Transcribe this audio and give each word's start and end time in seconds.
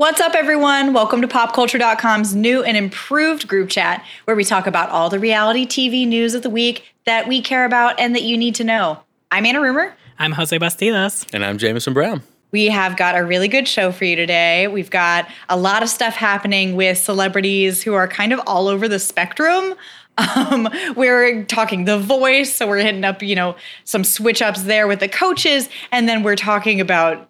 What's 0.00 0.18
up, 0.18 0.34
everyone? 0.34 0.94
Welcome 0.94 1.20
to 1.20 1.28
PopCulture.com's 1.28 2.34
new 2.34 2.62
and 2.62 2.74
improved 2.74 3.46
group 3.46 3.68
chat 3.68 4.02
where 4.24 4.34
we 4.34 4.44
talk 4.44 4.66
about 4.66 4.88
all 4.88 5.10
the 5.10 5.18
reality 5.18 5.66
TV 5.66 6.08
news 6.08 6.32
of 6.32 6.40
the 6.40 6.48
week 6.48 6.94
that 7.04 7.28
we 7.28 7.42
care 7.42 7.66
about 7.66 8.00
and 8.00 8.14
that 8.14 8.22
you 8.22 8.38
need 8.38 8.54
to 8.54 8.64
know. 8.64 9.02
I'm 9.30 9.44
Anna 9.44 9.60
Rumer. 9.60 9.94
I'm 10.18 10.32
Jose 10.32 10.58
Bastidas. 10.58 11.26
And 11.34 11.44
I'm 11.44 11.58
Jameson 11.58 11.92
Brown. 11.92 12.22
We 12.50 12.68
have 12.68 12.96
got 12.96 13.14
a 13.14 13.22
really 13.22 13.46
good 13.46 13.68
show 13.68 13.92
for 13.92 14.06
you 14.06 14.16
today. 14.16 14.68
We've 14.68 14.88
got 14.88 15.28
a 15.50 15.58
lot 15.58 15.82
of 15.82 15.90
stuff 15.90 16.14
happening 16.14 16.76
with 16.76 16.96
celebrities 16.96 17.82
who 17.82 17.92
are 17.92 18.08
kind 18.08 18.32
of 18.32 18.40
all 18.46 18.68
over 18.68 18.88
the 18.88 18.98
spectrum. 18.98 19.74
Um, 20.36 20.68
we're 20.96 21.44
talking 21.44 21.86
The 21.86 21.98
Voice, 21.98 22.54
so 22.54 22.66
we're 22.66 22.80
hitting 22.80 23.04
up, 23.04 23.22
you 23.22 23.34
know, 23.34 23.56
some 23.84 24.04
switch 24.04 24.42
ups 24.42 24.64
there 24.64 24.86
with 24.86 25.00
the 25.00 25.08
coaches, 25.08 25.70
and 25.92 26.06
then 26.06 26.22
we're 26.22 26.36
talking 26.36 26.78
about 26.78 27.29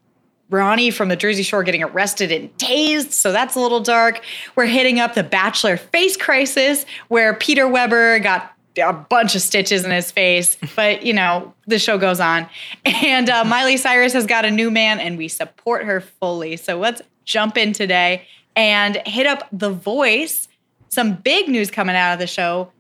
Ronnie 0.50 0.90
from 0.90 1.09
the 1.09 1.16
Jersey 1.16 1.42
Shore 1.42 1.62
getting 1.62 1.82
arrested 1.82 2.32
and 2.32 2.54
tased, 2.59 3.12
so 3.12 3.32
that's 3.32 3.54
a 3.54 3.60
little 3.60 3.80
dark. 3.80 4.20
We're 4.57 4.66
hitting 4.66 4.98
up 4.98 5.15
the 5.15 5.23
Bachelor 5.23 5.76
face 5.76 6.16
crisis, 6.16 6.84
where 7.09 7.34
Peter 7.34 7.68
Weber 7.68 8.18
got 8.18 8.52
a 8.76 8.92
bunch 8.92 9.34
of 9.34 9.42
stitches 9.42 9.84
in 9.84 9.90
his 9.90 10.10
face, 10.10 10.57
but 10.76 11.04
you 11.04 11.12
know, 11.12 11.54
the 11.66 11.79
show 11.79 11.98
goes 11.98 12.20
on. 12.20 12.48
And 12.84 13.30
uh, 13.30 13.45
Miley 13.45 13.76
Cyrus 13.76 14.12
has 14.12 14.26
got 14.26 14.45
a 14.45 14.51
new 14.51 14.70
man, 14.70 14.98
and 14.98 15.16
we 15.16 15.29
support 15.29 15.84
her 15.84 16.01
fully. 16.01 16.57
So 16.57 16.79
let's 16.79 17.01
jump 17.24 17.57
in 17.57 17.73
today 17.73 18.26
and 18.57 18.96
hit 19.07 19.26
up 19.26 19.46
The 19.52 19.70
Voice. 19.70 20.48
Some 20.88 21.14
big 21.14 21.48
news 21.48 21.70
coming 21.70 21.95
out 21.95 22.12
of 22.12 22.18
the 22.18 22.26
show. 22.26 22.73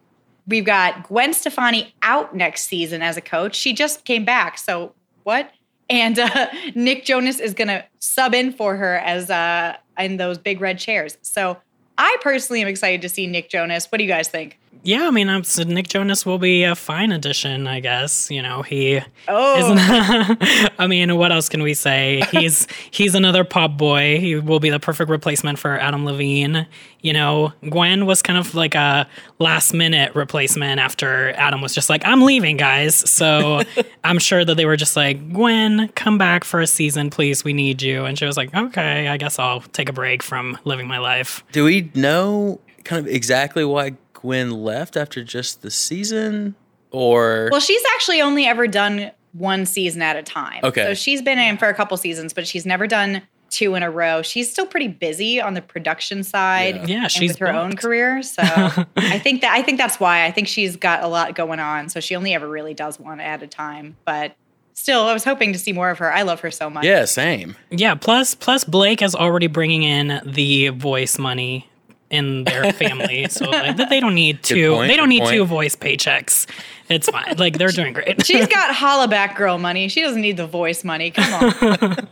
We've 0.48 0.64
got 0.64 1.04
Gwen 1.04 1.32
Stefani 1.32 1.94
out 2.02 2.34
next 2.34 2.64
season 2.64 3.02
as 3.02 3.16
a 3.16 3.20
coach. 3.20 3.54
She 3.54 3.72
just 3.72 4.04
came 4.04 4.24
back. 4.24 4.58
So, 4.58 4.94
what? 5.22 5.52
And 5.90 6.18
uh, 6.18 6.46
Nick 6.74 7.04
Jonas 7.04 7.40
is 7.40 7.52
going 7.52 7.68
to 7.68 7.84
sub 7.98 8.32
in 8.34 8.52
for 8.52 8.76
her 8.76 8.98
as 8.98 9.28
uh, 9.28 9.76
in 9.98 10.16
those 10.16 10.38
big 10.38 10.60
red 10.60 10.78
chairs. 10.78 11.18
So, 11.22 11.58
I 11.98 12.16
personally 12.22 12.62
am 12.62 12.68
excited 12.68 13.02
to 13.02 13.10
see 13.10 13.26
Nick 13.26 13.50
Jonas. 13.50 13.92
What 13.92 13.98
do 13.98 14.04
you 14.04 14.08
guys 14.08 14.28
think? 14.28 14.59
Yeah, 14.82 15.06
I 15.06 15.10
mean, 15.10 15.28
I'm, 15.28 15.44
so 15.44 15.62
Nick 15.62 15.88
Jonas 15.88 16.24
will 16.24 16.38
be 16.38 16.64
a 16.64 16.74
fine 16.74 17.12
addition, 17.12 17.66
I 17.66 17.80
guess. 17.80 18.30
You 18.30 18.42
know, 18.42 18.62
he. 18.62 19.00
Oh. 19.28 19.74
I 20.78 20.86
mean, 20.86 21.16
what 21.16 21.32
else 21.32 21.48
can 21.48 21.62
we 21.62 21.74
say? 21.74 22.22
He's 22.30 22.66
he's 22.90 23.14
another 23.14 23.44
pop 23.44 23.76
boy. 23.76 24.18
He 24.18 24.36
will 24.36 24.60
be 24.60 24.70
the 24.70 24.80
perfect 24.80 25.10
replacement 25.10 25.58
for 25.58 25.78
Adam 25.78 26.04
Levine. 26.04 26.66
You 27.02 27.12
know, 27.12 27.52
Gwen 27.68 28.06
was 28.06 28.22
kind 28.22 28.38
of 28.38 28.54
like 28.54 28.74
a 28.74 29.06
last 29.38 29.72
minute 29.72 30.14
replacement 30.14 30.80
after 30.80 31.30
Adam 31.32 31.60
was 31.60 31.74
just 31.74 31.90
like, 31.90 32.02
"I'm 32.06 32.22
leaving, 32.22 32.56
guys." 32.56 32.94
So 32.94 33.62
I'm 34.04 34.18
sure 34.18 34.44
that 34.44 34.56
they 34.56 34.64
were 34.64 34.76
just 34.76 34.96
like, 34.96 35.32
"Gwen, 35.32 35.88
come 35.88 36.16
back 36.16 36.44
for 36.44 36.60
a 36.60 36.66
season, 36.66 37.10
please. 37.10 37.44
We 37.44 37.52
need 37.52 37.82
you." 37.82 38.04
And 38.06 38.18
she 38.18 38.24
was 38.24 38.36
like, 38.36 38.54
"Okay, 38.54 39.08
I 39.08 39.16
guess 39.18 39.38
I'll 39.38 39.60
take 39.60 39.88
a 39.88 39.92
break 39.92 40.22
from 40.22 40.58
living 40.64 40.86
my 40.86 40.98
life." 40.98 41.44
Do 41.52 41.64
we 41.64 41.90
know 41.94 42.60
kind 42.84 43.06
of 43.06 43.12
exactly 43.12 43.64
why 43.64 43.92
Gwen 44.20 44.50
left 44.50 44.96
after 44.96 45.22
just 45.24 45.62
the 45.62 45.70
season? 45.70 46.54
Or 46.90 47.48
Well, 47.50 47.60
she's 47.60 47.82
actually 47.94 48.20
only 48.20 48.46
ever 48.46 48.66
done 48.66 49.12
one 49.32 49.64
season 49.66 50.02
at 50.02 50.16
a 50.16 50.22
time. 50.22 50.60
Okay. 50.64 50.82
So 50.84 50.94
she's 50.94 51.22
been 51.22 51.38
in 51.38 51.56
for 51.56 51.68
a 51.68 51.74
couple 51.74 51.96
seasons, 51.96 52.32
but 52.32 52.46
she's 52.46 52.66
never 52.66 52.86
done 52.86 53.22
two 53.48 53.74
in 53.74 53.82
a 53.82 53.90
row. 53.90 54.22
She's 54.22 54.50
still 54.50 54.66
pretty 54.66 54.88
busy 54.88 55.40
on 55.40 55.54
the 55.54 55.62
production 55.62 56.22
side. 56.22 56.76
Yeah. 56.88 57.02
Yeah, 57.02 57.08
she's 57.08 57.32
with 57.32 57.38
her 57.38 57.48
own 57.48 57.76
career. 57.76 58.22
So 58.22 58.42
I 58.96 59.18
think 59.18 59.42
that 59.42 59.52
I 59.52 59.62
think 59.62 59.78
that's 59.78 60.00
why. 60.00 60.24
I 60.24 60.30
think 60.30 60.48
she's 60.48 60.76
got 60.76 61.02
a 61.02 61.08
lot 61.08 61.34
going 61.34 61.60
on. 61.60 61.88
So 61.88 62.00
she 62.00 62.16
only 62.16 62.34
ever 62.34 62.48
really 62.48 62.74
does 62.74 62.98
one 62.98 63.20
at 63.20 63.42
a 63.42 63.46
time. 63.46 63.96
But 64.04 64.36
still, 64.74 65.02
I 65.02 65.12
was 65.12 65.24
hoping 65.24 65.52
to 65.52 65.58
see 65.58 65.72
more 65.72 65.90
of 65.90 65.98
her. 65.98 66.12
I 66.12 66.22
love 66.22 66.40
her 66.40 66.50
so 66.50 66.70
much. 66.70 66.84
yeah, 66.84 67.04
same. 67.04 67.56
Yeah, 67.70 67.94
plus 67.94 68.34
plus 68.34 68.64
Blake 68.64 69.02
is 69.02 69.14
already 69.14 69.46
bringing 69.46 69.82
in 69.82 70.20
the 70.24 70.68
voice 70.68 71.18
money 71.18 71.69
in 72.10 72.44
their 72.44 72.72
family, 72.72 73.26
so 73.30 73.48
like, 73.48 73.76
they 73.88 74.00
don't 74.00 74.14
need 74.14 74.42
two. 74.42 74.74
point, 74.74 74.88
They 74.88 74.96
don't 74.96 75.08
need 75.08 75.22
point. 75.22 75.32
two 75.32 75.44
voice 75.44 75.76
paychecks. 75.76 76.46
It's 76.88 77.08
fine. 77.08 77.36
Like 77.38 77.56
they're 77.56 77.68
doing 77.68 77.92
great. 77.92 78.26
She's 78.26 78.48
got 78.48 78.74
holla 78.74 79.06
back 79.06 79.36
girl 79.36 79.58
money. 79.58 79.86
She 79.86 80.02
doesn't 80.02 80.20
need 80.20 80.36
the 80.36 80.46
voice 80.48 80.82
money. 80.82 81.12
Come 81.12 81.32
on. 81.34 82.06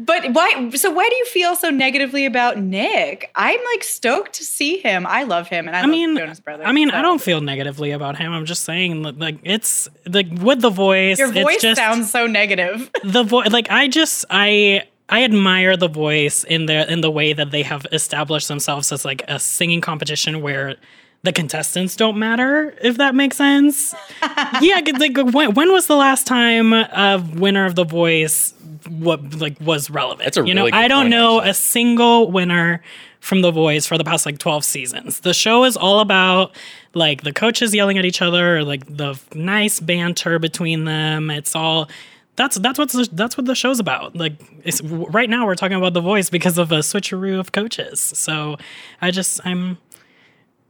but 0.00 0.32
why? 0.32 0.70
So 0.74 0.90
why 0.90 1.08
do 1.10 1.16
you 1.16 1.26
feel 1.26 1.56
so 1.56 1.68
negatively 1.68 2.24
about 2.24 2.58
Nick? 2.58 3.30
I'm 3.34 3.60
like 3.74 3.84
stoked 3.84 4.32
to 4.34 4.44
see 4.44 4.78
him. 4.78 5.06
I 5.06 5.24
love 5.24 5.48
him, 5.48 5.66
and 5.66 5.76
I, 5.76 5.80
I 5.80 5.82
love 5.82 5.90
mean, 5.90 6.16
Jonas 6.16 6.40
Brothers. 6.40 6.66
I 6.66 6.72
mean, 6.72 6.90
I 6.90 7.02
don't 7.02 7.20
feel 7.20 7.42
negatively 7.42 7.90
about 7.90 8.16
him. 8.16 8.32
I'm 8.32 8.46
just 8.46 8.64
saying, 8.64 9.02
like, 9.18 9.38
it's 9.42 9.88
like 10.06 10.28
with 10.40 10.62
the 10.62 10.70
voice. 10.70 11.18
Your 11.18 11.28
it's 11.28 11.38
voice 11.38 11.60
just, 11.60 11.78
sounds 11.78 12.10
so 12.10 12.26
negative. 12.26 12.90
the 13.04 13.24
voice. 13.24 13.50
Like, 13.50 13.70
I 13.70 13.88
just, 13.88 14.24
I, 14.30 14.84
I 15.10 15.24
admire 15.24 15.76
the 15.76 15.88
voice 15.88 16.44
in 16.44 16.66
the 16.66 16.90
in 16.90 17.00
the 17.00 17.10
way 17.10 17.32
that 17.32 17.50
they 17.50 17.62
have 17.62 17.86
established 17.92 18.48
themselves 18.48 18.92
as 18.92 19.04
like 19.04 19.22
a 19.28 19.38
singing 19.38 19.80
competition 19.80 20.40
where 20.40 20.76
the 21.22 21.32
contestants 21.32 21.96
don't 21.96 22.18
matter. 22.18 22.74
If 22.80 22.96
that 22.96 23.14
makes 23.14 23.36
sense. 23.36 23.94
yeah, 24.62 24.80
like 24.98 25.16
when, 25.16 25.54
when 25.54 25.72
was 25.72 25.86
the 25.86 25.96
last 25.96 26.26
time 26.26 26.72
a 26.72 27.22
winner 27.34 27.66
of 27.66 27.74
the 27.74 27.84
voice 27.84 28.54
what 28.88 29.34
like 29.34 29.60
was 29.60 29.90
relevant? 29.90 30.24
That's 30.24 30.36
a 30.38 30.46
you 30.46 30.54
know, 30.54 30.62
really 30.62 30.70
good 30.72 30.78
I 30.78 30.88
don't 30.88 31.02
point, 31.02 31.10
know 31.10 31.38
actually. 31.38 31.50
a 31.50 31.54
single 31.54 32.30
winner 32.30 32.82
from 33.20 33.42
The 33.42 33.50
Voice 33.50 33.86
for 33.86 33.98
the 33.98 34.04
past 34.04 34.24
like 34.24 34.38
12 34.38 34.64
seasons. 34.64 35.20
The 35.20 35.34
show 35.34 35.64
is 35.64 35.76
all 35.76 36.00
about 36.00 36.56
like 36.94 37.22
the 37.22 37.32
coaches 37.32 37.74
yelling 37.74 37.98
at 37.98 38.04
each 38.06 38.22
other 38.22 38.58
or 38.58 38.64
like 38.64 38.84
the 38.86 39.20
nice 39.34 39.78
banter 39.78 40.38
between 40.38 40.84
them. 40.84 41.30
It's 41.30 41.54
all 41.54 41.90
that's 42.36 42.58
that's 42.58 42.78
what's 42.78 42.94
the, 42.94 43.08
that's 43.12 43.36
what 43.36 43.46
the 43.46 43.54
show's 43.54 43.80
about. 43.80 44.16
Like 44.16 44.34
it's, 44.64 44.80
right 44.82 45.28
now 45.28 45.46
we're 45.46 45.54
talking 45.54 45.76
about 45.76 45.94
The 45.94 46.00
Voice 46.00 46.30
because 46.30 46.58
of 46.58 46.72
a 46.72 46.78
switcheroo 46.78 47.38
of 47.38 47.52
coaches. 47.52 48.00
So 48.00 48.56
I 49.00 49.10
just 49.10 49.40
I'm 49.44 49.78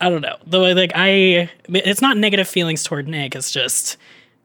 I 0.01 0.09
don't 0.09 0.23
know. 0.23 0.37
The 0.47 0.61
way 0.61 0.75
like 0.75 0.93
I 0.95 1.51
it's 1.69 2.01
not 2.01 2.17
negative 2.17 2.49
feelings 2.49 2.83
toward 2.83 3.07
Nick, 3.07 3.35
it's 3.37 3.53
just 3.53 3.97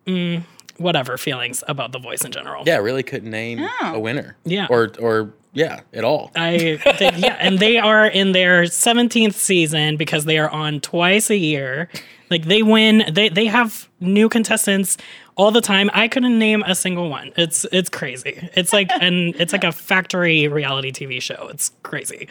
mm, 0.06 0.44
whatever 0.78 1.18
feelings 1.18 1.64
about 1.68 1.92
The 1.92 2.00
Voice 2.00 2.24
in 2.24 2.32
general. 2.32 2.64
Yeah, 2.66 2.78
really 2.78 3.04
couldn't 3.04 3.32
name 3.32 3.66
a 3.82 4.00
winner. 4.00 4.38
Yeah. 4.44 4.68
Or 4.70 4.92
or 5.00 5.34
yeah, 5.56 5.80
at 5.94 6.04
all. 6.04 6.32
I 6.36 6.78
think, 6.98 7.18
yeah, 7.18 7.38
and 7.40 7.60
they 7.60 7.78
are 7.78 8.06
in 8.06 8.34
their 8.34 8.64
17th 8.64 9.36
season 9.36 9.96
because 9.96 10.26
they 10.26 10.38
are 10.38 10.50
on 10.50 10.82
twice 10.82 11.30
a 11.30 11.38
year. 11.38 11.90
Like 12.30 12.46
they 12.46 12.62
win, 12.62 13.06
they 13.10 13.30
they 13.30 13.46
have 13.46 13.88
new 14.02 14.28
contestants 14.28 14.98
all 15.36 15.52
the 15.52 15.62
time. 15.62 15.90
I 15.94 16.08
couldn't 16.08 16.38
name 16.40 16.64
a 16.66 16.76
single 16.76 17.10
one. 17.10 17.32
It's 17.38 17.66
it's 17.72 17.90
crazy. 17.90 18.50
It's 18.56 18.74
like 18.74 18.90
an 19.02 19.34
it's 19.40 19.54
like 19.54 19.64
a 19.64 19.72
factory 19.72 20.48
reality 20.48 20.92
TV 20.92 21.22
show. 21.22 21.50
It's 21.52 21.72
crazy. 21.84 22.28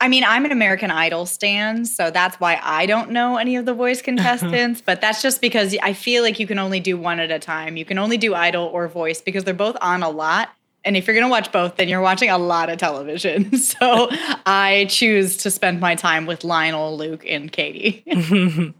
I 0.00 0.08
mean, 0.08 0.24
I'm 0.24 0.44
an 0.44 0.52
American 0.52 0.90
Idol 0.90 1.24
stan, 1.24 1.84
so 1.86 2.10
that's 2.10 2.38
why 2.40 2.60
I 2.62 2.84
don't 2.84 3.10
know 3.10 3.36
any 3.36 3.56
of 3.56 3.64
the 3.64 3.72
voice 3.74 4.02
contestants. 4.10 4.80
but 4.80 5.00
that's 5.00 5.22
just 5.22 5.40
because 5.40 5.76
I 5.82 5.92
feel 5.92 6.22
like 6.22 6.38
you 6.38 6.46
can 6.46 6.58
only 6.58 6.80
do 6.80 6.98
one 6.98 7.20
at 7.20 7.30
a 7.30 7.38
time. 7.38 7.76
You 7.76 7.84
can 7.84 7.98
only 7.98 8.18
do 8.18 8.34
Idol 8.34 8.64
or 8.66 8.88
voice 8.88 9.20
because 9.20 9.44
they're 9.44 9.54
both 9.54 9.76
on 9.80 10.02
a 10.02 10.10
lot. 10.10 10.50
And 10.84 10.96
if 10.96 11.06
you're 11.06 11.14
going 11.14 11.26
to 11.26 11.30
watch 11.30 11.50
both, 11.50 11.76
then 11.76 11.88
you're 11.88 12.00
watching 12.02 12.28
a 12.30 12.38
lot 12.38 12.68
of 12.70 12.78
television. 12.78 13.50
So 13.64 14.08
I 14.46 14.86
choose 14.88 15.36
to 15.38 15.50
spend 15.50 15.80
my 15.80 15.94
time 15.94 16.26
with 16.26 16.44
Lionel, 16.44 16.96
Luke, 16.96 17.24
and 17.26 17.50
Katie. 17.50 18.04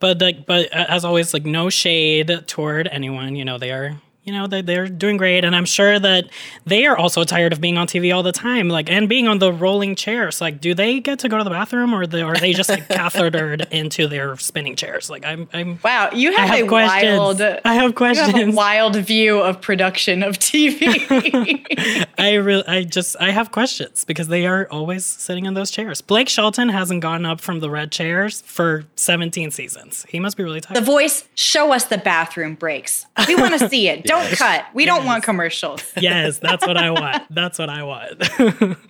But 0.00 0.20
like, 0.20 0.46
but 0.46 0.72
uh, 0.72 0.86
as 0.88 1.04
always, 1.04 1.34
like 1.34 1.44
no 1.44 1.70
shade 1.70 2.44
toward 2.46 2.86
anyone. 2.86 3.34
You 3.34 3.44
know, 3.44 3.58
they 3.58 3.72
are, 3.72 4.00
you 4.28 4.34
know, 4.34 4.46
they 4.46 4.60
they're 4.60 4.86
doing 4.88 5.16
great, 5.16 5.42
and 5.42 5.56
I'm 5.56 5.64
sure 5.64 5.98
that 5.98 6.26
they 6.66 6.84
are 6.84 6.96
also 6.96 7.24
tired 7.24 7.54
of 7.54 7.62
being 7.62 7.78
on 7.78 7.86
TV 7.86 8.14
all 8.14 8.22
the 8.22 8.30
time, 8.30 8.68
like 8.68 8.90
and 8.90 9.08
being 9.08 9.26
on 9.26 9.38
the 9.38 9.50
rolling 9.50 9.94
chairs. 9.96 10.40
Like, 10.42 10.60
do 10.60 10.74
they 10.74 11.00
get 11.00 11.18
to 11.20 11.30
go 11.30 11.38
to 11.38 11.44
the 11.44 11.48
bathroom, 11.50 11.94
or 11.94 12.06
the, 12.06 12.22
are 12.22 12.36
they 12.36 12.52
just 12.52 12.68
like 12.68 12.86
cathetered 12.90 13.66
into 13.70 14.06
their 14.06 14.36
spinning 14.36 14.76
chairs? 14.76 15.08
Like, 15.08 15.24
I'm, 15.24 15.48
I'm. 15.54 15.78
wow, 15.82 16.10
you 16.12 16.36
have, 16.36 16.50
have 16.50 16.64
a 16.66 16.68
questions. 16.68 17.18
wild. 17.18 17.40
I 17.40 17.72
have 17.74 17.74
You 17.74 17.80
have 17.80 17.90
a 17.90 17.92
questions. 17.94 18.54
wild 18.54 18.96
view 18.96 19.38
of 19.40 19.62
production 19.62 20.22
of 20.22 20.38
TV. 20.38 22.04
I 22.18 22.34
really, 22.34 22.66
I 22.66 22.84
just, 22.84 23.16
I 23.18 23.30
have 23.30 23.50
questions 23.50 24.04
because 24.04 24.28
they 24.28 24.46
are 24.46 24.68
always 24.70 25.06
sitting 25.06 25.46
in 25.46 25.54
those 25.54 25.70
chairs. 25.70 26.02
Blake 26.02 26.28
Shelton 26.28 26.68
hasn't 26.68 27.00
gone 27.00 27.24
up 27.24 27.40
from 27.40 27.60
the 27.60 27.70
red 27.70 27.90
chairs 27.92 28.42
for 28.42 28.84
17 28.96 29.50
seasons. 29.52 30.04
He 30.08 30.20
must 30.20 30.36
be 30.36 30.42
really 30.44 30.60
tired. 30.60 30.76
the 30.76 30.80
voice, 30.84 31.26
show 31.34 31.72
us 31.72 31.84
the 31.86 31.96
bathroom 31.98 32.54
breaks. 32.56 33.06
We 33.26 33.34
want 33.36 33.58
to 33.58 33.68
see 33.68 33.88
it. 33.88 34.04
Don't 34.04 34.17
Don't 34.22 34.36
cut. 34.36 34.64
We 34.74 34.84
don't 34.84 35.04
want 35.04 35.24
commercials. 35.24 35.82
yes, 36.00 36.38
that's 36.38 36.66
what 36.66 36.76
I 36.76 36.90
want. 36.90 37.22
That's 37.30 37.58
what 37.58 37.68
I 37.70 37.82
want. 37.82 38.76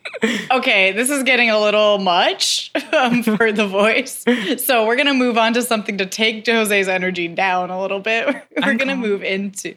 Okay, 0.51 0.91
this 0.91 1.11
is 1.11 1.23
getting 1.23 1.49
a 1.49 1.61
little 1.61 1.99
much 1.99 2.73
um, 2.93 3.23
for 3.37 3.53
the 3.53 3.69
voice. 3.69 4.25
So 4.65 4.85
we're 4.85 4.97
gonna 4.97 5.15
move 5.15 5.39
on 5.39 5.55
to 5.55 5.63
something 5.63 5.97
to 5.99 6.07
take 6.07 6.45
Jose's 6.45 6.89
energy 6.89 7.29
down 7.29 7.71
a 7.71 7.81
little 7.81 8.01
bit. 8.01 8.27
We're 8.65 8.75
gonna 8.75 8.97
move 8.97 9.23
into 9.23 9.77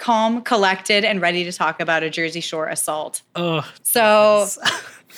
calm, 0.00 0.42
collected, 0.42 1.04
and 1.04 1.20
ready 1.20 1.44
to 1.44 1.52
talk 1.52 1.78
about 1.80 2.02
a 2.02 2.10
Jersey 2.10 2.40
Shore 2.40 2.66
assault. 2.66 3.22
oh, 3.36 3.64
So 3.84 4.48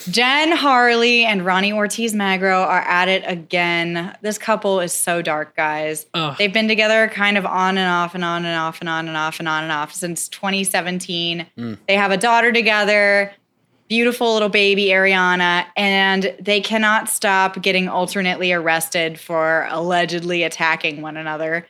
Jen 0.08 0.52
Harley 0.52 1.25
and 1.25 1.44
Ronnie 1.44 1.72
Ortiz 1.72 2.14
Magro 2.14 2.62
are 2.62 2.81
at 2.81 3.08
it 3.08 3.22
again. 3.26 4.16
This 4.22 4.38
couple 4.38 4.81
is 4.81 4.92
so 4.92 5.20
dark, 5.20 5.56
guys. 5.56 6.06
Ugh. 6.14 6.37
They've 6.38 6.52
been 6.52 6.69
together 6.69 7.08
kind 7.08 7.37
of 7.37 7.44
on 7.44 7.76
and 7.76 7.88
off 7.88 8.14
and 8.14 8.25
on 8.25 8.44
and 8.44 8.56
off 8.56 8.81
and 8.81 8.88
on 8.88 9.08
and 9.08 9.16
off 9.16 9.38
and 9.38 9.48
on 9.48 9.62
and 9.62 9.72
off 9.72 9.92
since 9.92 10.28
2017. 10.28 11.46
Mm. 11.58 11.78
They 11.87 11.96
have 11.96 12.12
a 12.12 12.16
daughter 12.16 12.52
together, 12.52 13.32
beautiful 13.88 14.32
little 14.32 14.48
baby 14.48 14.87
Ariana, 14.87 15.66
and 15.76 16.34
they 16.40 16.60
cannot 16.60 17.08
stop 17.08 17.60
getting 17.60 17.88
alternately 17.88 18.52
arrested 18.52 19.19
for 19.19 19.66
allegedly 19.70 20.44
attacking 20.44 21.02
one 21.02 21.16
another. 21.16 21.66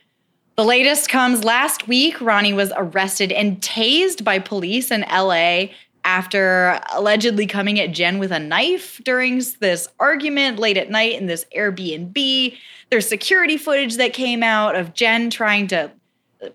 The 0.57 0.65
latest 0.65 1.09
comes 1.09 1.43
last 1.43 1.87
week. 1.87 2.21
Ronnie 2.21 2.53
was 2.53 2.71
arrested 2.75 3.31
and 3.31 3.59
tased 3.61 4.23
by 4.23 4.37
police 4.37 4.91
in 4.91 5.01
LA 5.09 5.67
after 6.03 6.79
allegedly 6.93 7.45
coming 7.47 7.79
at 7.79 7.91
Jen 7.91 8.17
with 8.19 8.31
a 8.31 8.39
knife 8.39 8.99
during 9.03 9.41
this 9.59 9.87
argument 9.99 10.59
late 10.59 10.77
at 10.77 10.89
night 10.89 11.13
in 11.19 11.27
this 11.27 11.45
Airbnb. 11.55 12.57
There's 12.89 13.07
security 13.07 13.57
footage 13.57 13.97
that 13.97 14.13
came 14.13 14.43
out 14.43 14.75
of 14.75 14.93
Jen 14.93 15.29
trying 15.29 15.67
to 15.67 15.91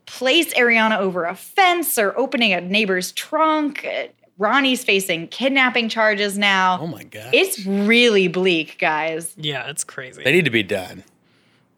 place 0.07 0.53
Ariana 0.55 0.99
over 0.99 1.25
a 1.25 1.35
fence 1.35 1.97
or 1.97 2.17
opening 2.19 2.53
a 2.53 2.61
neighbor's 2.61 3.13
trunk. 3.13 3.87
Ronnie's 4.39 4.85
facing 4.85 5.29
kidnapping 5.29 5.89
charges 5.89 6.37
now. 6.37 6.79
Oh 6.81 6.87
my 6.89 7.05
god. 7.05 7.31
It's 7.33 7.65
really 7.65 8.29
bleak, 8.29 8.79
guys. 8.79 9.33
yeah, 9.39 9.71
it's 9.71 9.85
crazy. 9.85 10.23
they 10.25 10.33
need 10.33 10.45
to 10.45 10.51
be 10.51 10.63
done. 10.63 11.05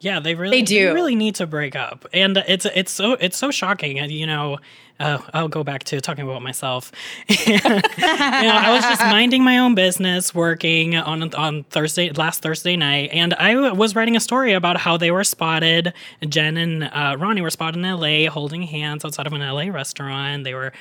Yeah, 0.00 0.20
they 0.20 0.34
really 0.34 0.58
They 0.58 0.62
do. 0.62 0.94
really 0.94 1.14
need 1.16 1.34
to 1.36 1.46
break 1.46 1.74
up, 1.76 2.06
and 2.12 2.36
it's 2.48 2.64
it's 2.66 2.92
so 2.92 3.12
it's 3.14 3.36
so 3.36 3.50
shocking. 3.50 3.98
and, 3.98 4.10
You 4.12 4.26
know, 4.28 4.58
uh, 5.00 5.18
I'll 5.32 5.48
go 5.48 5.62
back 5.62 5.84
to 5.84 6.00
talking 6.00 6.24
about 6.24 6.42
myself. 6.42 6.90
you 7.28 7.58
know, 7.58 7.80
I 7.82 8.72
was 8.74 8.82
just 8.84 9.00
minding 9.02 9.44
my 9.44 9.58
own 9.58 9.74
business, 9.74 10.34
working 10.34 10.96
on 10.96 11.34
on 11.34 11.64
Thursday 11.64 12.10
last 12.10 12.42
Thursday 12.42 12.76
night, 12.76 13.10
and 13.12 13.34
I 13.34 13.70
was 13.72 13.94
writing 13.94 14.16
a 14.16 14.20
story 14.20 14.52
about 14.52 14.78
how 14.78 14.96
they 14.96 15.10
were 15.10 15.24
spotted. 15.24 15.92
Jen 16.28 16.56
and 16.56 16.84
uh, 16.84 17.16
Ronnie 17.18 17.40
were 17.40 17.50
spotted 17.50 17.78
in 17.78 17.84
L.A. 17.84 18.26
holding 18.26 18.62
hands 18.62 19.04
outside 19.04 19.26
of 19.26 19.32
an 19.32 19.42
L.A. 19.42 19.70
restaurant. 19.70 20.44
They 20.44 20.54
were 20.54 20.72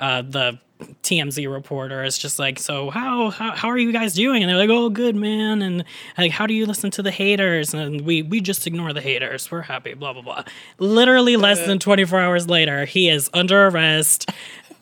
uh, 0.00 0.22
the 0.22 0.58
TMZ 1.02 1.50
reporter 1.52 2.02
is 2.02 2.16
just 2.18 2.38
like, 2.38 2.58
so 2.58 2.90
how, 2.90 3.30
how 3.30 3.52
how 3.52 3.68
are 3.68 3.78
you 3.78 3.92
guys 3.92 4.14
doing? 4.14 4.42
And 4.42 4.50
they're 4.50 4.58
like, 4.58 4.70
oh, 4.70 4.88
good 4.88 5.14
man. 5.14 5.62
And 5.62 5.84
like, 6.16 6.32
how 6.32 6.46
do 6.46 6.54
you 6.54 6.66
listen 6.66 6.90
to 6.92 7.02
the 7.02 7.10
haters? 7.10 7.74
And 7.74 8.00
we 8.02 8.22
we 8.22 8.40
just 8.40 8.66
ignore 8.66 8.92
the 8.92 9.00
haters. 9.00 9.50
We're 9.50 9.62
happy. 9.62 9.94
Blah 9.94 10.14
blah 10.14 10.22
blah. 10.22 10.44
Literally 10.78 11.36
less 11.36 11.64
than 11.66 11.78
24 11.78 12.18
hours 12.20 12.48
later, 12.48 12.84
he 12.84 13.08
is 13.08 13.30
under 13.34 13.66
arrest. 13.66 14.30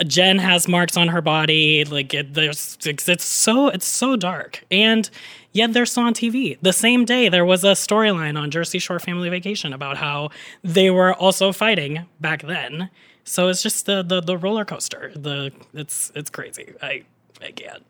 Jen 0.07 0.39
has 0.39 0.69
marks 0.69 0.97
on 0.97 1.09
her 1.09 1.21
body. 1.21 1.85
Like 1.85 2.15
it, 2.15 2.35
there's 2.35 2.79
it's, 2.85 3.09
it's 3.09 3.25
so 3.25 3.69
it's 3.69 3.87
so 3.87 4.17
dark 4.17 4.65
and. 4.71 5.09
Yet 5.51 5.73
they're 5.73 5.87
still 5.87 6.05
on 6.05 6.13
TV. 6.13 6.59
The 6.61 6.75
same 6.75 7.07
day, 7.07 7.31
there 7.31 7.45
was 7.45 7.65
a 7.65 7.69
storyline 7.69 8.39
on 8.39 8.51
Jersey 8.51 8.79
Shore 8.79 9.01
Family 9.01 9.31
Vacation 9.31 9.73
about 9.73 9.97
how 9.97 10.29
they 10.63 10.91
were 10.91 11.15
also 11.15 11.53
fighting 11.53 12.05
back 12.21 12.43
then. 12.43 12.91
So 13.29 13.49
it's 13.49 13.63
just 13.63 13.87
the 13.87 14.03
the, 14.03 14.21
the 14.21 14.37
roller 14.39 14.65
coaster. 14.65 15.13
The 15.15 15.53
it's 15.75 16.11
it's 16.15 16.31
crazy. 16.31 16.73
I 16.83 17.05
I 17.43 17.51
can't. 17.53 17.85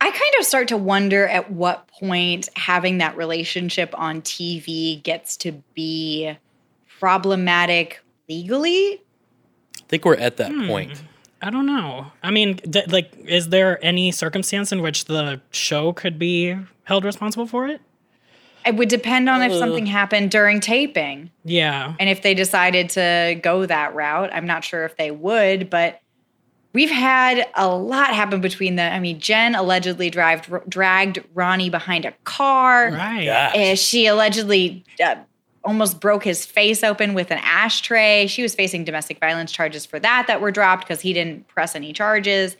I 0.00 0.10
kind 0.10 0.34
of 0.38 0.44
start 0.44 0.68
to 0.68 0.76
wonder 0.76 1.26
at 1.28 1.50
what 1.50 1.86
point 1.88 2.48
having 2.56 2.98
that 2.98 3.16
relationship 3.16 3.94
on 3.96 4.20
TV 4.22 5.00
gets 5.02 5.36
to 5.38 5.52
be 5.74 6.36
problematic 6.98 8.00
legally. 8.28 9.00
I 9.80 9.84
think 9.88 10.04
we're 10.04 10.16
at 10.16 10.36
that 10.38 10.50
Hmm. 10.50 10.66
point. 10.66 11.02
I 11.40 11.50
don't 11.50 11.66
know. 11.66 12.12
I 12.22 12.30
mean, 12.30 12.56
d- 12.68 12.84
like, 12.88 13.12
is 13.26 13.48
there 13.48 13.84
any 13.84 14.12
circumstance 14.12 14.72
in 14.72 14.80
which 14.82 15.06
the 15.06 15.40
show 15.50 15.92
could 15.92 16.18
be 16.18 16.56
held 16.84 17.04
responsible 17.04 17.46
for 17.46 17.66
it? 17.66 17.80
It 18.64 18.76
would 18.76 18.88
depend 18.88 19.28
on 19.28 19.42
if 19.42 19.52
something 19.52 19.86
happened 19.86 20.30
during 20.30 20.60
taping 20.60 21.30
Yeah. 21.44 21.94
and 21.98 22.08
if 22.08 22.22
they 22.22 22.34
decided 22.34 22.90
to 22.90 23.38
go 23.42 23.66
that 23.66 23.94
route. 23.94 24.30
I'm 24.32 24.46
not 24.46 24.64
sure 24.64 24.84
if 24.84 24.96
they 24.96 25.10
would, 25.10 25.68
but 25.70 26.00
we've 26.72 26.90
had 26.90 27.46
a 27.54 27.68
lot 27.68 28.14
happen 28.14 28.40
between 28.40 28.76
them. 28.76 28.92
I 28.92 28.98
mean, 29.00 29.18
Jen 29.20 29.54
allegedly 29.54 30.10
drive, 30.10 30.48
dragged 30.68 31.18
Ronnie 31.34 31.70
behind 31.70 32.04
a 32.04 32.12
car. 32.24 32.90
Right. 32.92 33.24
Gosh. 33.54 33.78
She 33.80 34.06
allegedly 34.06 34.84
uh, 35.04 35.16
almost 35.64 36.00
broke 36.00 36.24
his 36.24 36.46
face 36.46 36.82
open 36.82 37.14
with 37.14 37.30
an 37.30 37.40
ashtray. 37.42 38.26
She 38.26 38.42
was 38.42 38.54
facing 38.54 38.84
domestic 38.84 39.18
violence 39.20 39.52
charges 39.52 39.84
for 39.84 39.98
that 40.00 40.26
that 40.28 40.40
were 40.40 40.50
dropped 40.50 40.84
because 40.86 41.00
he 41.00 41.12
didn't 41.12 41.46
press 41.48 41.74
any 41.76 41.92
charges. 41.92 42.56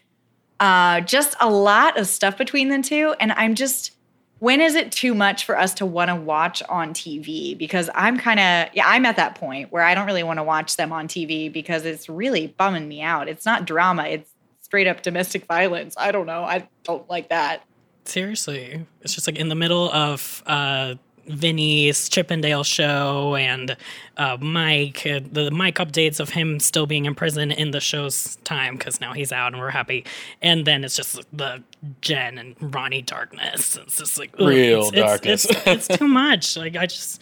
Uh, 0.61 1.01
just 1.01 1.35
a 1.41 1.51
lot 1.51 1.99
of 1.99 2.07
stuff 2.07 2.37
between 2.39 2.69
the 2.69 2.81
two. 2.83 3.15
And 3.19 3.33
I'm 3.33 3.55
just, 3.55 3.93
when 4.43 4.61
is 4.61 4.75
it 4.75 4.91
too 4.91 5.15
much 5.15 5.45
for 5.45 5.57
us 5.57 5.73
to 5.73 5.87
want 5.87 6.09
to 6.09 6.17
watch 6.17 6.65
on 6.69 6.93
TV? 6.93 7.57
Because 7.57 7.89
I'm 7.95 8.19
kind 8.19 8.41
of, 8.41 8.75
yeah, 8.75 8.89
I'm 8.89 9.07
at 9.07 9.15
that 9.15 9.37
point 9.37 9.71
where 9.71 9.85
I 9.85 9.95
don't 9.95 10.05
really 10.05 10.25
want 10.25 10.41
to 10.41 10.43
watch 10.43 10.75
them 10.75 10.93
on 10.93 11.07
TV 11.07 11.51
because 11.51 11.85
it's 11.85 12.09
really 12.09 12.49
bumming 12.49 12.89
me 12.89 13.03
out. 13.03 13.29
It's 13.29 13.47
not 13.47 13.67
drama, 13.67 14.03
it's 14.07 14.29
straight 14.61 14.89
up 14.89 15.05
domestic 15.05 15.45
violence. 15.47 15.95
I 15.97 16.11
don't 16.11 16.27
know. 16.27 16.43
I 16.43 16.69
don't 16.83 17.09
like 17.09 17.29
that. 17.29 17.63
Seriously. 18.05 18.85
It's 19.03 19.15
just 19.15 19.29
like 19.29 19.37
in 19.37 19.49
the 19.49 19.55
middle 19.55 19.89
of 19.93 20.43
uh 20.45 20.97
Vinny's 21.27 22.09
Chippendale 22.09 22.65
show 22.65 23.35
and 23.37 23.77
uh, 24.17 24.37
Mike, 24.41 25.07
uh, 25.07 25.21
the 25.31 25.51
Mike 25.51 25.77
updates 25.77 26.21
of 26.21 26.31
him 26.31 26.61
still 26.61 26.87
being 26.87 27.05
in 27.05 27.15
prison 27.15 27.51
in 27.51 27.71
the 27.71 27.81
show's 27.81 28.37
time 28.45 28.77
because 28.77 29.01
now 29.01 29.13
he's 29.13 29.33
out 29.33 29.53
and 29.53 29.61
we're 29.61 29.71
happy. 29.71 30.05
And 30.41 30.67
then 30.67 30.85
it's 30.85 30.97
just 30.97 31.21
the 31.33 31.63
Jen 32.01 32.39
and 32.39 32.75
Ronnie 32.75 33.03
darkness. 33.03 33.77
It's 33.77 33.99
just 33.99 34.19
like 34.19 34.35
ugh, 34.39 34.49
Real 34.49 34.81
it's, 34.81 34.89
it's- 34.93 35.07
darkness. 35.11 35.45
It's, 35.45 35.89
it's 35.89 35.99
too 35.99 36.09
much. 36.09 36.57
Like 36.57 36.77
I 36.77 36.87
just 36.87 37.21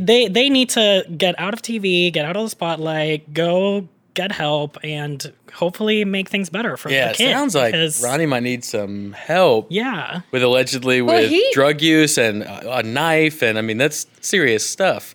they 0.00 0.28
they 0.28 0.50
need 0.50 0.70
to 0.70 1.04
get 1.16 1.38
out 1.38 1.54
of 1.54 1.62
TV, 1.62 2.12
get 2.12 2.24
out 2.24 2.36
of 2.36 2.42
the 2.44 2.50
spotlight, 2.50 3.32
go 3.32 3.88
get 4.16 4.32
help, 4.32 4.76
and 4.82 5.32
hopefully 5.54 6.04
make 6.04 6.28
things 6.28 6.50
better 6.50 6.76
for 6.76 6.90
Yeah, 6.90 7.06
the 7.06 7.10
it 7.12 7.16
kid. 7.18 7.30
sounds 7.32 7.54
like 7.54 7.72
because- 7.72 8.02
Ronnie 8.02 8.26
might 8.26 8.42
need 8.42 8.64
some 8.64 9.12
help 9.12 9.68
Yeah. 9.70 10.22
with 10.32 10.42
allegedly 10.42 11.00
Well, 11.02 11.20
with 11.20 11.30
he- 11.30 11.48
drug 11.52 11.80
use 11.80 12.18
and 12.18 12.42
a, 12.42 12.78
a 12.78 12.82
knife, 12.82 13.42
and 13.42 13.56
I 13.56 13.60
mean 13.60 13.78
that's 13.78 14.06
serious 14.20 14.68
stuff. 14.68 15.14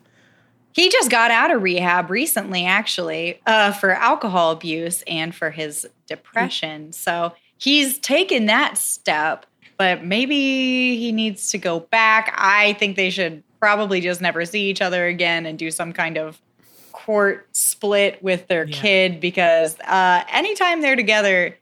He 0.73 0.89
just 0.89 1.11
got 1.11 1.31
out 1.31 1.53
of 1.53 1.61
rehab 1.61 2.09
recently, 2.09 2.65
actually, 2.65 3.41
uh, 3.45 3.73
for 3.73 3.91
alcohol 3.91 4.51
abuse 4.51 5.03
and 5.05 5.35
for 5.35 5.51
his 5.51 5.85
depression. 6.07 6.93
So 6.93 7.33
he's 7.57 7.97
taken 7.99 8.45
that 8.45 8.77
step, 8.77 9.45
but 9.77 10.05
maybe 10.05 10.95
he 10.95 11.11
needs 11.11 11.49
to 11.51 11.57
go 11.57 11.81
back. 11.81 12.33
I 12.37 12.71
think 12.73 12.95
they 12.95 13.09
should 13.09 13.43
probably 13.59 13.99
just 13.99 14.21
never 14.21 14.45
see 14.45 14.69
each 14.69 14.81
other 14.81 15.07
again 15.07 15.45
and 15.45 15.59
do 15.59 15.71
some 15.71 15.91
kind 15.91 16.17
of 16.17 16.39
court 17.05 17.47
split 17.53 18.21
with 18.23 18.47
their 18.47 18.65
Yeah. 18.65 18.81
kid 18.81 19.19
because 19.19 19.79
uh, 19.81 20.23
anytime 20.31 20.81
they're 20.81 20.95
together, 20.95 21.57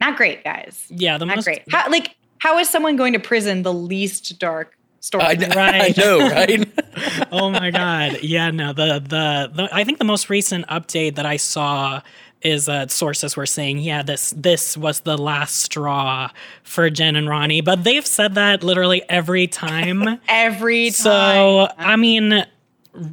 not 0.00 0.16
great, 0.16 0.42
guys. 0.44 0.84
Yeah, 0.90 1.18
the 1.18 1.26
Not 1.26 1.36
most 1.36 1.44
great. 1.44 1.62
How, 1.70 1.88
like, 1.90 2.16
how 2.38 2.58
is 2.58 2.68
someone 2.68 2.96
going 2.96 3.12
to 3.12 3.20
prison 3.20 3.62
the 3.62 3.72
least 3.72 4.38
dark 4.38 4.76
story? 5.00 5.24
I, 5.24 5.34
Right. 5.54 5.98
I 5.98 6.00
know, 6.00 6.18
right? 6.18 6.68
oh 7.32 7.50
my 7.50 7.70
god 7.70 8.22
yeah 8.22 8.50
no 8.50 8.74
the, 8.74 9.00
the 9.00 9.50
the 9.54 9.68
i 9.72 9.82
think 9.82 9.96
the 9.98 10.04
most 10.04 10.28
recent 10.28 10.66
update 10.68 11.14
that 11.14 11.24
i 11.24 11.38
saw 11.38 12.02
is 12.42 12.66
that 12.66 12.90
sources 12.90 13.34
were 13.34 13.46
saying 13.46 13.78
yeah 13.78 14.02
this 14.02 14.34
this 14.36 14.76
was 14.76 15.00
the 15.00 15.16
last 15.16 15.56
straw 15.56 16.28
for 16.64 16.90
jen 16.90 17.16
and 17.16 17.28
ronnie 17.30 17.62
but 17.62 17.82
they've 17.82 18.06
said 18.06 18.34
that 18.34 18.62
literally 18.62 19.02
every 19.08 19.46
time 19.46 20.20
Every 20.28 20.90
time. 20.90 20.92
so 20.92 21.68
i 21.78 21.96
mean 21.96 22.44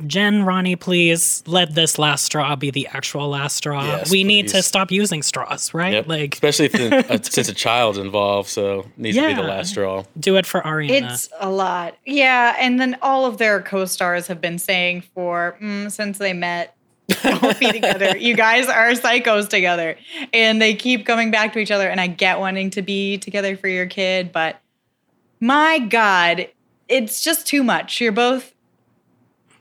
jen 0.08 0.44
ronnie 0.44 0.76
please 0.76 1.42
let 1.48 1.74
this 1.74 1.98
last 1.98 2.26
straw 2.26 2.56
be 2.56 2.70
the 2.70 2.86
actual 2.88 3.30
last 3.30 3.56
straw 3.56 3.86
Yes, 3.86 4.12
we 4.12 4.24
need 4.26 4.50
to 4.50 4.62
stop 4.62 4.92
using 4.92 5.22
straws 5.24 5.74
right 5.74 5.94
Yep. 5.94 6.08
like 6.08 6.34
especially 6.34 6.66
if 6.66 6.72
the, 6.74 6.98
uh, 7.14 7.18
since 7.22 7.48
a 7.48 7.54
child's 7.54 7.98
involved, 7.98 8.50
so 8.50 8.82
it 8.82 8.86
needs 8.98 9.16
to 9.18 9.26
be 9.28 9.34
the 9.34 9.44
last 9.44 9.70
straw. 9.70 10.04
do 10.20 10.36
it 10.36 10.46
for 10.46 10.62
ariana 10.62 11.14
It's 11.14 11.30
a 11.40 11.50
lot. 11.50 11.96
Yeah. 12.06 12.56
And 12.60 12.80
then 12.80 12.98
all 13.02 13.26
of 13.26 13.38
their 13.38 13.62
co 13.62 13.86
stars 13.86 14.28
have 14.28 14.42
been 14.42 14.60
saying 14.60 15.04
for 15.16 15.58
mm, 15.62 15.90
since 15.92 16.18
they 16.18 16.34
met, 16.34 16.76
don't 17.24 17.58
be 17.60 17.72
together. 17.72 18.18
You 18.20 18.36
guys 18.36 18.68
are 18.68 18.92
psychos 18.92 19.48
together. 19.48 19.98
And 20.34 20.62
they 20.62 20.76
keep 20.76 21.06
coming 21.06 21.32
back 21.32 21.54
to 21.54 21.60
each 21.60 21.72
other. 21.72 21.88
And 21.90 22.02
I 22.02 22.08
get 22.08 22.40
wanting 22.40 22.70
to 22.72 22.82
be 22.82 23.18
together 23.18 23.56
for 23.56 23.68
your 23.70 23.86
kid, 23.88 24.32
but 24.34 24.60
my 25.40 25.80
God, 25.80 26.50
it's 26.90 27.24
just 27.24 27.48
too 27.48 27.64
much. 27.64 28.02
You're 28.02 28.12
both 28.12 28.54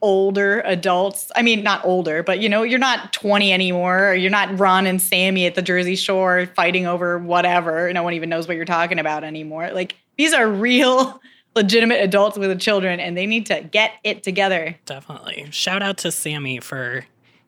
older 0.00 0.60
adults. 0.60 1.30
I 1.34 1.42
mean, 1.42 1.62
not 1.62 1.84
older, 1.84 2.22
but 2.22 2.40
you 2.40 2.48
know, 2.48 2.62
you're 2.62 2.78
not 2.78 3.12
20 3.12 3.52
anymore. 3.52 4.10
Or 4.10 4.14
you're 4.14 4.30
not 4.30 4.58
Ron 4.58 4.86
and 4.86 5.00
Sammy 5.00 5.46
at 5.46 5.54
the 5.54 5.62
Jersey 5.62 5.96
Shore 5.96 6.46
fighting 6.54 6.86
over 6.86 7.18
whatever. 7.18 7.92
No 7.92 8.02
one 8.02 8.14
even 8.14 8.28
knows 8.28 8.46
what 8.46 8.56
you're 8.56 8.64
talking 8.64 8.98
about 8.98 9.24
anymore. 9.24 9.70
Like 9.72 9.96
these 10.16 10.32
are 10.32 10.48
real, 10.48 11.20
legitimate 11.56 12.00
adults 12.00 12.38
with 12.38 12.58
children, 12.60 13.00
and 13.00 13.16
they 13.16 13.26
need 13.26 13.46
to 13.46 13.62
get 13.62 13.92
it 14.04 14.22
together. 14.22 14.76
Definitely. 14.86 15.48
Shout 15.50 15.82
out 15.82 15.98
to 15.98 16.12
Sammy 16.12 16.60
for 16.60 17.04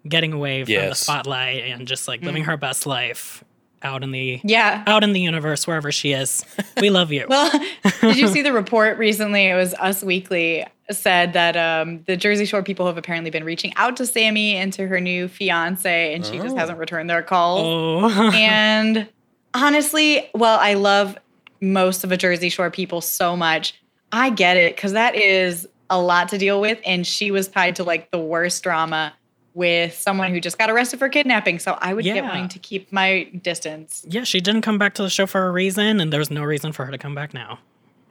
getting 0.08 0.32
away 0.32 0.64
from 0.64 0.74
the 0.74 0.94
spotlight 0.94 1.64
and 1.64 1.86
just 1.86 2.08
like 2.08 2.22
living 2.22 2.42
mm. 2.42 2.46
her 2.46 2.56
best 2.56 2.86
life 2.86 3.44
out 3.82 4.02
in 4.02 4.10
the 4.10 4.40
Yeah. 4.44 4.82
out 4.86 5.04
in 5.04 5.12
the 5.12 5.20
universe 5.20 5.66
wherever 5.66 5.90
she 5.92 6.12
is. 6.12 6.44
We 6.80 6.90
love 6.90 7.12
you. 7.12 7.26
Well, 7.28 7.50
did 8.00 8.16
you 8.16 8.28
see 8.28 8.42
the 8.42 8.52
report 8.52 8.98
recently? 8.98 9.46
It 9.46 9.54
was 9.54 9.74
Us 9.74 10.02
Weekly 10.02 10.66
said 10.90 11.32
that 11.34 11.56
um, 11.56 12.02
the 12.06 12.16
Jersey 12.16 12.44
Shore 12.44 12.62
people 12.62 12.86
have 12.86 12.96
apparently 12.98 13.30
been 13.30 13.44
reaching 13.44 13.72
out 13.76 13.96
to 13.98 14.06
Sammy 14.06 14.56
and 14.56 14.72
to 14.74 14.86
her 14.88 15.00
new 15.00 15.28
fiance, 15.28 16.14
and 16.14 16.24
she 16.24 16.38
just 16.38 16.56
hasn't 16.56 16.78
returned 16.78 17.08
their 17.10 17.22
calls. 17.22 17.62
oh. 18.04 18.30
and 18.34 19.08
honestly, 19.54 20.28
well, 20.34 20.58
I 20.60 20.74
love 20.74 21.16
most 21.60 22.04
of 22.04 22.10
the 22.10 22.16
Jersey 22.16 22.48
Shore 22.48 22.70
people 22.70 23.00
so 23.00 23.36
much. 23.36 23.74
I 24.12 24.30
get 24.30 24.56
it 24.56 24.74
because 24.76 24.92
that 24.92 25.14
is 25.14 25.68
a 25.90 26.00
lot 26.00 26.28
to 26.30 26.38
deal 26.38 26.60
with. 26.60 26.78
And 26.84 27.06
she 27.06 27.30
was 27.30 27.48
tied 27.48 27.76
to 27.76 27.84
like 27.84 28.10
the 28.10 28.18
worst 28.18 28.62
drama 28.62 29.12
with 29.54 29.94
someone 29.98 30.30
who 30.30 30.40
just 30.40 30.58
got 30.58 30.70
arrested 30.70 30.98
for 31.00 31.08
kidnapping. 31.08 31.58
So 31.58 31.76
I 31.80 31.92
would 31.92 32.04
get 32.04 32.16
Yeah. 32.16 32.28
wanting 32.28 32.48
to 32.50 32.58
keep 32.60 32.92
my 32.92 33.24
distance. 33.42 34.04
yeah, 34.08 34.22
she 34.24 34.40
didn't 34.40 34.62
come 34.62 34.78
back 34.78 34.94
to 34.94 35.02
the 35.02 35.10
show 35.10 35.26
for 35.26 35.46
a 35.46 35.50
reason, 35.50 36.00
and 36.00 36.12
there's 36.12 36.30
no 36.30 36.42
reason 36.44 36.72
for 36.72 36.84
her 36.86 36.92
to 36.92 36.98
come 36.98 37.14
back 37.14 37.34
now. 37.34 37.58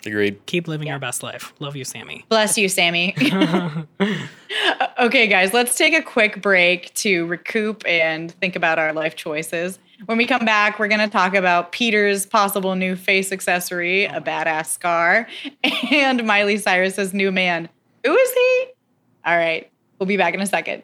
Agreed. 0.06 0.46
Keep 0.46 0.68
living 0.68 0.88
your 0.88 1.00
best 1.00 1.24
life. 1.24 1.54
Love 1.60 1.76
you, 1.76 1.84
Sammy. 1.84 2.26
Bless 2.30 2.58
you, 2.58 2.70
Sammy. 2.70 3.16
okay, 5.00 5.28
guys, 5.28 5.54
let's 5.54 5.76
take 5.78 5.94
a 5.94 6.02
quick 6.02 6.42
break 6.42 6.94
to 6.96 7.26
recoup 7.28 7.86
and 7.86 8.32
think 8.34 8.56
about 8.56 8.80
our 8.80 8.94
life 8.94 9.16
choices. 9.16 9.80
When 10.06 10.18
we 10.18 10.26
come 10.26 10.46
back, 10.46 10.80
we're 10.80 10.88
going 10.88 11.02
to 11.02 11.10
talk 11.10 11.36
about 11.36 11.74
Peter's 11.74 12.26
possible 12.26 12.76
new 12.76 12.96
face 12.96 13.32
accessory, 13.32 14.06
a 14.06 14.18
oh 14.18 14.22
badass 14.22 14.68
scar, 14.68 15.28
and 15.92 16.26
Miley 16.26 16.58
Cyrus's 16.58 17.14
new 17.14 17.32
man. 17.32 17.68
Who 18.06 18.16
is 18.16 18.34
he? 18.34 18.66
All 19.26 19.36
right, 19.36 19.70
we'll 20.00 20.08
be 20.08 20.18
back 20.18 20.34
in 20.34 20.42
a 20.42 20.46
second. 20.46 20.84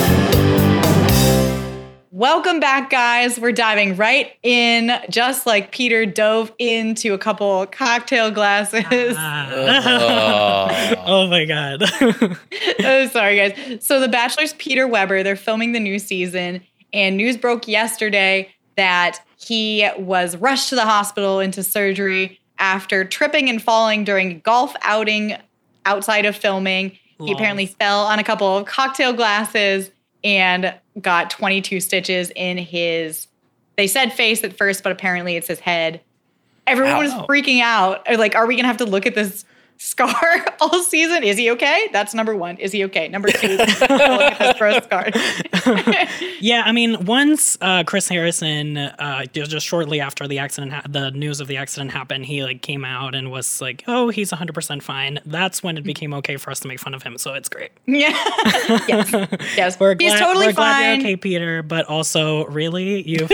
Welcome 2.13 2.59
back, 2.59 2.89
guys. 2.89 3.39
We're 3.39 3.53
diving 3.53 3.95
right 3.95 4.33
in, 4.43 4.91
just 5.09 5.45
like 5.45 5.71
Peter 5.71 6.05
dove 6.05 6.51
into 6.59 7.13
a 7.13 7.17
couple 7.17 7.65
cocktail 7.67 8.29
glasses. 8.29 9.15
Ah. 9.17 11.03
oh 11.05 11.27
my 11.27 11.45
god. 11.45 11.83
oh, 12.83 13.07
sorry, 13.07 13.37
guys. 13.37 13.85
So, 13.85 14.01
The 14.01 14.09
Bachelor's 14.09 14.53
Peter 14.55 14.89
Weber, 14.89 15.23
they're 15.23 15.37
filming 15.37 15.71
the 15.71 15.79
new 15.79 15.99
season, 15.99 16.61
and 16.91 17.15
news 17.15 17.37
broke 17.37 17.65
yesterday 17.65 18.53
that 18.75 19.19
he 19.37 19.89
was 19.97 20.35
rushed 20.35 20.67
to 20.67 20.75
the 20.75 20.85
hospital 20.85 21.39
into 21.39 21.63
surgery 21.63 22.41
after 22.59 23.05
tripping 23.05 23.49
and 23.49 23.63
falling 23.63 24.03
during 24.03 24.31
a 24.31 24.35
golf 24.35 24.75
outing 24.81 25.37
outside 25.85 26.25
of 26.25 26.35
filming. 26.35 26.91
He 27.21 27.31
apparently 27.31 27.67
fell 27.67 28.01
on 28.01 28.19
a 28.19 28.23
couple 28.25 28.57
of 28.57 28.65
cocktail 28.65 29.13
glasses 29.13 29.91
and 30.25 30.73
got 30.99 31.29
22 31.29 31.79
stitches 31.79 32.31
in 32.35 32.57
his, 32.57 33.27
they 33.77 33.87
said 33.87 34.13
face 34.13 34.43
at 34.43 34.57
first, 34.57 34.83
but 34.83 34.91
apparently 34.91 35.35
it's 35.35 35.47
his 35.47 35.59
head. 35.59 36.01
Everyone 36.67 36.97
was 36.97 37.13
freaking 37.13 37.61
out. 37.61 38.05
Like, 38.17 38.35
are 38.35 38.45
we 38.45 38.55
to 38.63 38.67
have 38.67 38.77
to 38.77 38.85
look 38.85 39.05
at 39.05 39.15
this 39.15 39.45
scar 39.81 40.45
all 40.61 40.83
season? 40.83 41.23
Is 41.23 41.37
he 41.37 41.49
okay? 41.51 41.89
That's 41.91 42.13
number 42.13 42.35
one. 42.35 42.57
Is 42.57 42.71
he 42.71 42.83
okay? 42.85 43.07
Number 43.07 43.29
two, 43.29 43.57
look 43.57 43.67
at 43.81 44.83
scar. 44.83 45.09
yeah, 46.39 46.61
I 46.65 46.71
mean, 46.71 47.03
once 47.05 47.57
uh, 47.61 47.83
Chris 47.83 48.07
Harrison, 48.07 48.77
uh, 48.77 49.25
just 49.25 49.65
shortly 49.65 49.99
after 49.99 50.27
the 50.27 50.37
accident, 50.37 50.73
ha- 50.73 50.83
the 50.87 51.09
news 51.11 51.39
of 51.41 51.47
the 51.47 51.57
accident 51.57 51.91
happened, 51.91 52.25
he 52.27 52.43
like 52.43 52.61
came 52.61 52.85
out 52.85 53.15
and 53.15 53.31
was 53.31 53.59
like, 53.59 53.83
"Oh, 53.87 54.09
he's 54.09 54.31
100 54.31 54.53
percent 54.53 54.83
fine." 54.83 55.19
That's 55.25 55.63
when 55.63 55.77
it 55.77 55.83
became 55.83 56.13
okay 56.15 56.37
for 56.37 56.51
us 56.51 56.59
to 56.59 56.67
make 56.67 56.79
fun 56.79 56.93
of 56.93 57.01
him. 57.01 57.17
So 57.17 57.33
it's 57.33 57.49
great. 57.49 57.71
yeah. 57.87 58.09
yes. 58.87 59.11
Yes. 59.57 59.79
We're 59.79 59.95
He's 59.99 60.11
glad, 60.11 60.19
totally 60.19 60.47
we're 60.47 60.53
glad 60.53 60.73
fine. 60.73 60.89
you're 60.99 60.99
okay, 61.07 61.15
Peter. 61.17 61.63
But 61.63 61.85
also, 61.87 62.45
really, 62.45 63.01
you 63.07 63.27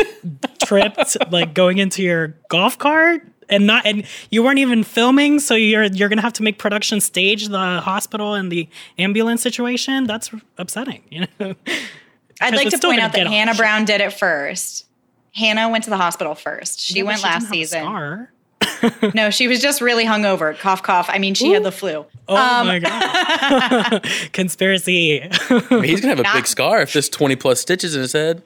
tripped 0.64 1.18
like 1.32 1.54
going 1.54 1.78
into 1.78 2.02
your 2.04 2.36
golf 2.50 2.78
cart 2.78 3.22
and 3.50 3.66
not, 3.68 3.86
and 3.86 4.04
you 4.30 4.44
weren't 4.44 4.60
even 4.60 4.84
filming. 4.84 5.40
So 5.40 5.56
you're 5.56 5.84
you're 5.86 6.10
gonna 6.10 6.22
have 6.22 6.34
to 6.34 6.44
make 6.44 6.58
production 6.58 7.02
stage 7.02 7.48
the 7.48 7.80
hospital 7.82 8.34
and 8.34 8.52
the 8.52 8.68
ambulance 8.98 9.42
situation. 9.42 10.06
That's 10.06 10.32
upsetting. 10.58 11.04
You 11.10 11.28
know. 11.40 11.56
i'd 12.42 12.54
like 12.56 12.70
to 12.70 12.78
point 12.78 13.02
out 13.02 13.14
that 13.14 13.28
Hannah 13.28 13.54
the 13.54 13.58
Brown 13.58 13.86
did 13.86 14.02
it 14.02 14.14
first. 14.14 14.86
Hannah 15.34 15.70
went 15.70 15.84
to 15.86 15.90
the 15.90 15.98
hospital 15.98 16.36
first. 16.36 16.80
She 16.82 16.96
Yeah, 16.98 17.04
but 17.04 17.08
went 17.08 17.24
last 17.24 17.52
didn't 17.52 17.74
have 17.74 17.84
a 17.84 18.28
season. 18.28 18.28
No, 19.16 19.30
she 19.32 19.48
was 19.48 19.60
just 19.60 19.82
really 19.82 20.04
hungover. 20.06 20.56
Cough, 20.58 20.84
cough. 20.84 21.08
I 21.10 21.18
mean, 21.20 21.34
she 21.34 21.52
had 21.52 21.64
the 21.64 21.72
flu. 21.72 22.06
Oh 22.28 22.36
Um, 22.36 22.68
my 22.68 22.78
god! 22.80 24.04
Conspiracy. 24.34 25.22
I 25.24 25.64
mean, 25.72 25.84
he's 25.84 26.00
gonna 26.02 26.10
have 26.12 26.20
a 26.20 26.24
Not- 26.24 26.36
big 26.36 26.48
scar 26.48 26.82
if 26.82 26.94
there's 26.94 27.10
20 27.10 27.36
plus 27.38 27.60
stitches 27.62 27.96
in 27.96 28.02
his 28.02 28.14
head. 28.14 28.44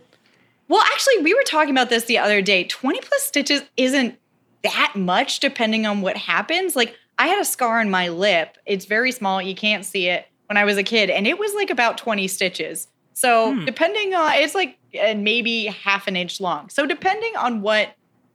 Well, 0.68 0.82
actually, 0.94 1.20
we 1.24 1.34
were 1.34 1.44
talking 1.44 1.72
about 1.72 1.90
this 1.90 2.06
the 2.06 2.18
other 2.18 2.42
day. 2.42 2.64
20 2.64 3.00
plus 3.02 3.24
stitches 3.24 3.62
isn't 3.76 4.18
that 4.64 4.94
much 4.96 5.40
depending 5.40 5.86
on 5.86 6.02
what 6.02 6.18
happens. 6.18 6.76
Like, 6.76 6.96
I 7.18 7.28
had 7.28 7.40
a 7.40 7.46
scar 7.46 7.80
on 7.80 7.90
my 7.90 8.10
lip. 8.10 8.58
It's 8.66 8.86
very 8.86 9.12
small. 9.12 9.42
You 9.42 9.56
can't 9.56 9.86
see 9.86 10.08
it 10.08 10.28
when 10.48 10.58
I 10.58 10.66
was 10.66 10.78
a 10.78 10.84
kid, 10.84 11.10
and 11.10 11.28
it 11.28 11.38
was 11.38 11.54
like 11.54 11.70
about 11.70 11.98
20 11.98 12.28
stitches. 12.28 12.88
So, 13.14 13.64
depending 13.66 14.14
on, 14.14 14.34
it's 14.36 14.56
like 14.56 14.78
uh, 15.00 15.14
maybe 15.16 15.66
half 15.66 16.08
an 16.08 16.16
inch 16.16 16.40
long. 16.40 16.70
So, 16.70 16.86
depending 16.86 17.36
on 17.36 17.62
what 17.62 17.94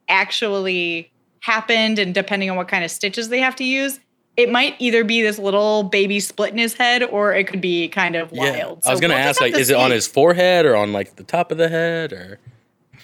actually 0.09 1.11
happened 1.41 1.99
and 1.99 2.15
depending 2.15 2.51
on 2.51 2.57
what 2.57 2.69
kind 2.69 2.85
of 2.85 2.91
stitches 2.91 3.29
they 3.29 3.41
have 3.41 3.57
to 3.57 3.65
use, 3.65 3.99
it 4.37 4.51
might 4.51 4.77
either 4.79 5.03
be 5.03 5.23
this 5.23 5.39
little 5.39 5.83
baby 5.83 6.21
split 6.21 6.53
in 6.53 6.59
his 6.59 6.75
head 6.75 7.03
or 7.03 7.35
it 7.35 7.47
could 7.47 7.61
be 7.61 7.89
kind 7.89 8.17
of 8.17 8.31
wild. 8.33 8.81
Yeah. 8.83 8.89
I 8.89 8.93
was 8.93 9.01
gonna 9.01 9.15
we'll 9.15 9.23
ask, 9.23 9.41
like, 9.41 9.57
is 9.57 9.71
it 9.71 9.77
on 9.77 9.91
his 9.91 10.07
forehead 10.07 10.67
or 10.67 10.77
on 10.77 10.93
like 10.93 11.17
the 11.17 11.25
top 11.25 11.51
of 11.51 11.59
the 11.59 11.69
head 11.69 12.13
or? 12.13 12.39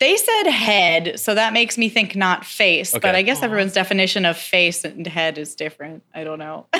They 0.02 0.16
said 0.16 0.50
head, 0.50 1.20
so 1.20 1.32
that 1.32 1.52
makes 1.52 1.78
me 1.78 1.88
think 1.88 2.16
not 2.16 2.44
face. 2.44 2.90
But 2.90 3.14
I 3.14 3.22
guess 3.22 3.40
everyone's 3.40 3.72
definition 3.72 4.24
of 4.24 4.36
face 4.36 4.84
and 4.84 5.06
head 5.06 5.38
is 5.38 5.54
different. 5.54 6.02
I 6.12 6.24
don't 6.24 6.40
know. 6.40 6.66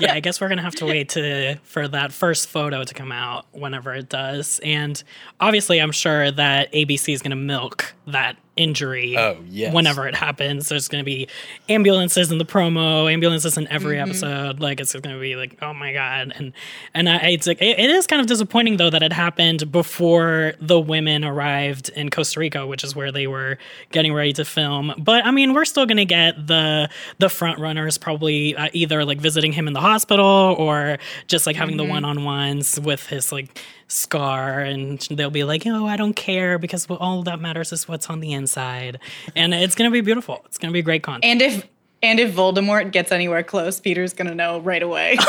yeah, 0.00 0.14
I 0.14 0.20
guess 0.20 0.40
we're 0.40 0.48
gonna 0.48 0.62
have 0.62 0.76
to 0.76 0.86
wait 0.86 1.10
to 1.10 1.56
for 1.64 1.86
that 1.86 2.12
first 2.12 2.48
photo 2.48 2.82
to 2.82 2.94
come 2.94 3.12
out 3.12 3.44
whenever 3.52 3.92
it 3.92 4.08
does. 4.08 4.58
And 4.64 5.02
obviously, 5.38 5.82
I'm 5.82 5.92
sure 5.92 6.30
that 6.30 6.72
ABC 6.72 7.12
is 7.12 7.20
gonna 7.20 7.36
milk 7.36 7.92
that 8.06 8.38
injury. 8.56 9.16
Oh, 9.16 9.38
yes. 9.48 9.72
Whenever 9.74 10.06
it 10.06 10.14
happens, 10.14 10.68
there's 10.68 10.88
gonna 10.88 11.04
be 11.04 11.28
ambulances 11.68 12.30
in 12.30 12.38
the 12.38 12.44
promo, 12.44 13.10
ambulances 13.12 13.56
in 13.56 13.66
every 13.68 13.96
Mm-hmm. 13.96 14.08
episode. 14.10 14.60
Like 14.60 14.80
it's 14.80 14.94
gonna 14.94 15.18
be 15.18 15.36
like, 15.36 15.58
oh 15.62 15.72
my 15.72 15.92
god, 15.92 16.32
and 16.36 16.52
and 16.94 17.08
I, 17.08 17.16
it's 17.30 17.46
like 17.46 17.60
it, 17.62 17.78
it 17.78 17.90
is 17.90 18.06
kind 18.06 18.20
of 18.20 18.26
disappointing 18.26 18.76
though 18.76 18.90
that 18.90 19.02
it 19.02 19.12
happened 19.12 19.70
before 19.72 20.54
the 20.60 20.78
women 20.78 21.24
arrived 21.24 21.88
in 21.90 22.10
Costa 22.10 22.40
Rica, 22.40 22.66
which 22.66 22.84
is 22.84 22.94
where 22.94 23.10
they 23.12 23.26
were 23.26 23.58
getting 23.90 24.12
ready 24.12 24.32
to 24.34 24.44
film. 24.44 24.92
But 24.98 25.24
I 25.24 25.30
mean, 25.30 25.54
we're 25.54 25.64
still 25.64 25.86
gonna 25.86 26.04
get 26.04 26.46
the 26.46 26.88
the 27.18 27.28
front 27.28 27.58
runners 27.58 27.98
probably 27.98 28.54
uh, 28.56 28.68
either 28.72 29.04
like 29.04 29.18
visiting 29.20 29.52
him 29.52 29.66
in 29.66 29.72
the 29.72 29.80
hospital 29.80 30.56
or 30.58 30.98
just 31.26 31.46
like 31.46 31.56
having 31.56 31.76
the 31.76 31.84
one 31.84 32.04
on 32.04 32.24
ones 32.24 32.78
with 32.80 33.06
his 33.06 33.32
like 33.32 33.58
scar, 33.92 34.60
and 34.60 34.98
they'll 35.10 35.30
be 35.30 35.44
like, 35.44 35.66
oh, 35.66 35.86
I 35.86 35.96
don't 35.96 36.14
care 36.14 36.58
because 36.58 36.86
all 36.86 37.22
that 37.24 37.40
matters 37.40 37.72
is 37.72 37.86
what's 37.88 38.08
on 38.10 38.20
the 38.20 38.32
inside, 38.32 38.98
and 39.36 39.54
it's 39.54 39.74
gonna 39.74 39.90
be 39.90 40.00
beautiful. 40.00 40.42
It's 40.46 40.58
gonna 40.58 40.72
be 40.72 40.82
great 40.82 41.02
content. 41.02 41.24
and 41.24 41.42
if 41.42 41.68
and 42.02 42.18
if 42.18 42.34
Voldemort 42.34 42.90
gets 42.90 43.12
anywhere 43.12 43.44
close, 43.44 43.78
Peter's 43.78 44.12
gonna 44.12 44.34
know 44.34 44.58
right 44.60 44.82
away. 44.82 45.16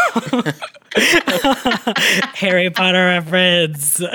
Harry 2.36 2.70
Potter 2.70 3.06
reference. 3.06 4.00
but 4.00 4.10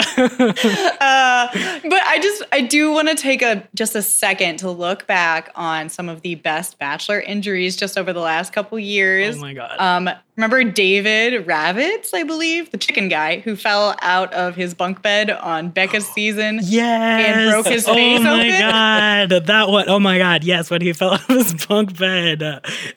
I 1.01 2.19
just 2.23 2.43
I 2.53 2.61
do 2.61 2.93
want 2.93 3.09
to 3.09 3.15
take 3.15 3.43
a 3.43 3.67
just 3.75 3.95
a 3.95 4.03
second 4.03 4.59
to 4.59 4.71
look 4.71 5.07
back 5.07 5.51
on 5.55 5.89
some 5.89 6.09
of 6.09 6.23
the 6.23 6.37
best 6.37 6.79
Bachelor 6.79 7.21
injuries 7.21 7.77
just 7.77 7.99
over 7.99 8.13
the 8.13 8.21
last 8.21 8.53
couple 8.53 8.79
years. 8.79 9.37
Oh 9.37 9.41
my 9.41 9.55
God. 9.55 9.79
Um, 9.79 10.11
Remember 10.39 10.63
David 10.63 11.47
Ravitz, 11.49 12.15
I 12.15 12.23
believe, 12.23 12.71
the 12.71 12.79
chicken 12.79 13.09
guy 13.09 13.41
who 13.41 13.57
fell 13.57 13.97
out 14.03 14.33
of 14.33 14.55
his 14.55 14.73
bunk 14.73 15.03
bed 15.03 15.31
on 15.31 15.69
Becca's 15.71 16.07
season. 16.15 16.61
Yes. 16.63 17.27
And 17.27 17.51
broke 17.51 17.67
his 17.67 17.89
oh 17.89 17.95
face 17.95 18.21
Oh 18.21 18.23
my 18.23 18.47
open. 18.47 18.61
god, 18.61 19.47
that 19.47 19.69
one. 19.69 19.89
Oh 19.89 19.99
my 19.99 20.17
god, 20.17 20.45
yes, 20.45 20.71
when 20.71 20.81
he 20.81 20.93
fell 20.95 21.15
out 21.15 21.29
of 21.29 21.37
his 21.37 21.67
bunk 21.67 21.99
bed, 21.99 22.41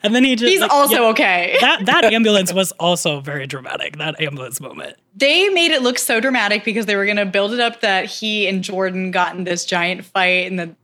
and 0.03 0.13
then 0.13 0.23
he 0.23 0.35
just. 0.35 0.51
He's 0.51 0.61
like, 0.61 0.71
also 0.71 1.01
yeah, 1.01 1.09
okay. 1.09 1.57
That 1.61 1.87
that 1.87 2.03
ambulance 2.05 2.53
was 2.53 2.73
also 2.73 3.21
very 3.21 3.47
dramatic. 3.47 3.97
That 3.97 4.21
ambulance 4.21 4.61
moment. 4.61 4.97
they 5.15 5.49
made 5.49 5.71
it 5.71 5.81
look 5.81 5.97
so 5.97 6.19
dramatic 6.19 6.63
because 6.63 6.85
they 6.85 6.95
were 6.95 7.05
going 7.05 7.17
to 7.17 7.25
build 7.25 7.53
it 7.53 7.59
up 7.59 7.81
that 7.81 8.05
he 8.05 8.47
and 8.47 8.63
Jordan 8.63 9.09
got 9.09 9.35
in 9.35 9.45
this 9.45 9.65
giant 9.65 10.05
fight 10.05 10.47
and 10.47 10.59
then 10.59 10.75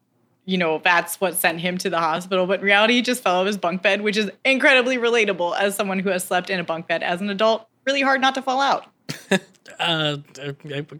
you 0.47 0.57
know 0.57 0.79
that's 0.83 1.21
what 1.21 1.35
sent 1.35 1.59
him 1.59 1.77
to 1.77 1.89
the 1.89 1.99
hospital 1.99 2.47
but 2.47 2.61
in 2.61 2.65
reality 2.65 2.95
he 2.95 3.01
just 3.03 3.21
fell 3.21 3.35
out 3.35 3.41
of 3.41 3.47
his 3.47 3.57
bunk 3.57 3.83
bed 3.83 4.01
which 4.01 4.17
is 4.17 4.31
incredibly 4.43 4.97
relatable 4.97 5.55
as 5.59 5.75
someone 5.75 5.99
who 5.99 6.09
has 6.09 6.23
slept 6.23 6.49
in 6.49 6.59
a 6.59 6.63
bunk 6.63 6.87
bed 6.87 7.03
as 7.03 7.21
an 7.21 7.29
adult 7.29 7.67
really 7.85 8.01
hard 8.01 8.19
not 8.19 8.33
to 8.33 8.41
fall 8.41 8.59
out 8.59 8.85
Uh, 9.79 10.17
uh, 10.41 10.53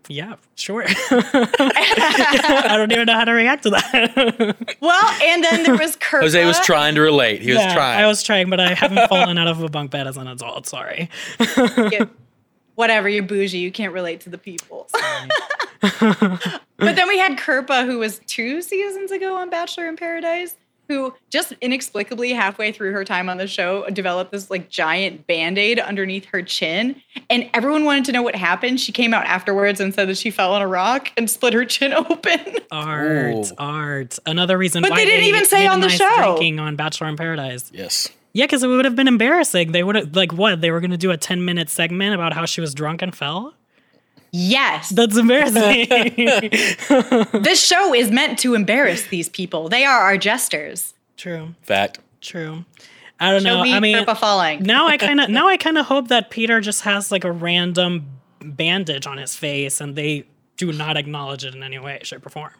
yeah, 0.07 0.35
sure. 0.55 0.83
I 1.09 2.73
don't 2.77 2.91
even 2.91 3.07
know 3.07 3.13
how 3.13 3.23
to 3.23 3.31
react 3.31 3.63
to 3.63 3.71
that. 3.71 4.55
well 4.81 5.21
and 5.23 5.43
then 5.43 5.63
there 5.63 5.77
was 5.77 5.95
Kirpa. 5.95 6.21
Jose 6.21 6.45
was 6.45 6.59
trying 6.59 6.93
to 6.95 7.01
relate. 7.01 7.41
He 7.41 7.53
was 7.53 7.63
trying. 7.73 7.99
I 7.99 8.05
was 8.05 8.21
trying, 8.21 8.51
but 8.51 8.59
I 8.59 8.75
haven't 8.75 9.07
fallen 9.07 9.37
out 9.39 9.47
of 9.47 9.63
a 9.63 9.69
bunk 9.69 9.89
bed 9.89 10.05
as 10.05 10.17
an 10.17 10.27
adult. 10.27 10.67
Sorry. 10.67 11.09
Yeah, 11.39 12.05
whatever 12.75 13.09
you're 13.09 13.23
bougie 13.23 13.57
you 13.57 13.71
can't 13.71 13.93
relate 13.93 14.21
to 14.21 14.29
the 14.29 14.37
people 14.37 14.87
but 15.81 16.95
then 16.95 17.07
we 17.07 17.17
had 17.17 17.37
Kirpa, 17.37 17.85
who 17.85 17.99
was 17.99 18.19
two 18.27 18.61
seasons 18.61 19.11
ago 19.11 19.35
on 19.35 19.49
Bachelor 19.49 19.87
in 19.87 19.95
Paradise 19.95 20.55
who 20.89 21.13
just 21.29 21.51
inexplicably 21.59 22.31
halfway 22.31 22.71
through 22.71 22.93
her 22.93 23.03
time 23.03 23.27
on 23.27 23.35
the 23.35 23.45
show 23.45 23.85
developed 23.89 24.31
this 24.31 24.49
like 24.49 24.69
giant 24.69 25.27
band-aid 25.27 25.81
underneath 25.81 26.23
her 26.23 26.41
chin 26.41 26.95
and 27.29 27.49
everyone 27.53 27.83
wanted 27.83 28.05
to 28.05 28.13
know 28.13 28.21
what 28.21 28.35
happened 28.37 28.79
she 28.79 28.93
came 28.93 29.13
out 29.13 29.25
afterwards 29.25 29.81
and 29.81 29.93
said 29.93 30.07
that 30.07 30.17
she 30.17 30.31
fell 30.31 30.53
on 30.53 30.61
a 30.61 30.67
rock 30.67 31.11
and 31.17 31.29
split 31.29 31.51
her 31.53 31.65
chin 31.65 31.91
open 31.91 32.39
Art, 32.71 33.35
Ooh. 33.35 33.43
art. 33.57 34.17
Another 34.25 34.57
reason 34.57 34.81
But 34.81 34.91
why 34.91 34.97
they 34.99 35.05
didn't 35.07 35.25
even 35.25 35.45
say 35.45 35.67
on 35.67 35.81
the 35.81 35.89
demonized 35.89 36.15
show. 36.15 36.23
drinking 36.35 36.59
on 36.61 36.77
Bachelor 36.77 37.09
in 37.09 37.17
Paradise. 37.17 37.69
yes. 37.73 38.07
Yeah, 38.33 38.45
because 38.45 38.63
it 38.63 38.67
would 38.67 38.85
have 38.85 38.95
been 38.95 39.07
embarrassing. 39.09 39.71
They 39.73 39.83
would 39.83 39.95
have 39.95 40.15
like 40.15 40.31
what? 40.31 40.61
They 40.61 40.69
were 40.71 40.79
going 40.79 40.91
to 40.91 40.97
do 40.97 41.09
a 41.11 41.17
ten 41.17 41.43
minute 41.43 41.69
segment 41.69 42.13
about 42.13 42.33
how 42.33 42.45
she 42.45 42.61
was 42.61 42.73
drunk 42.75 43.01
and 43.01 43.15
fell. 43.15 43.55
Yes 44.37 44.89
That's 44.89 45.17
embarrassing. 45.17 45.87
this 47.41 47.63
show 47.65 47.93
is 47.93 48.11
meant 48.11 48.39
to 48.39 48.53
embarrass 48.55 49.07
these 49.07 49.29
people 49.29 49.69
they 49.69 49.83
are 49.85 49.99
our 49.99 50.17
jesters 50.17 50.93
true, 51.17 51.55
Fact. 51.63 51.99
true. 52.21 52.63
I 53.19 53.31
don't 53.31 53.41
show 53.41 53.55
know. 53.57 53.63
me 53.63 53.73
I 53.73 53.79
mean, 53.79 54.05
falling 54.05 54.61
now 54.63 54.87
I 54.87 54.97
kind 54.97 55.19
of 55.19 55.29
now 55.39 55.47
I 55.47 55.57
kind 55.57 55.77
of 55.77 55.87
hope 55.87 56.09
that 56.09 56.29
Peter 56.29 56.61
just 56.61 56.81
has 56.83 57.11
like 57.11 57.23
a 57.23 57.31
random 57.31 58.05
bandage 58.39 59.07
on 59.07 59.17
his 59.17 59.35
face 59.35 59.81
and 59.81 59.95
they 59.95 60.25
do 60.57 60.71
not 60.71 60.97
acknowledge 60.97 61.43
it 61.45 61.53
in 61.55 61.63
any 61.63 61.79
way, 61.79 61.99
shape, 62.03 62.25
or 62.25 62.29
form. 62.29 62.51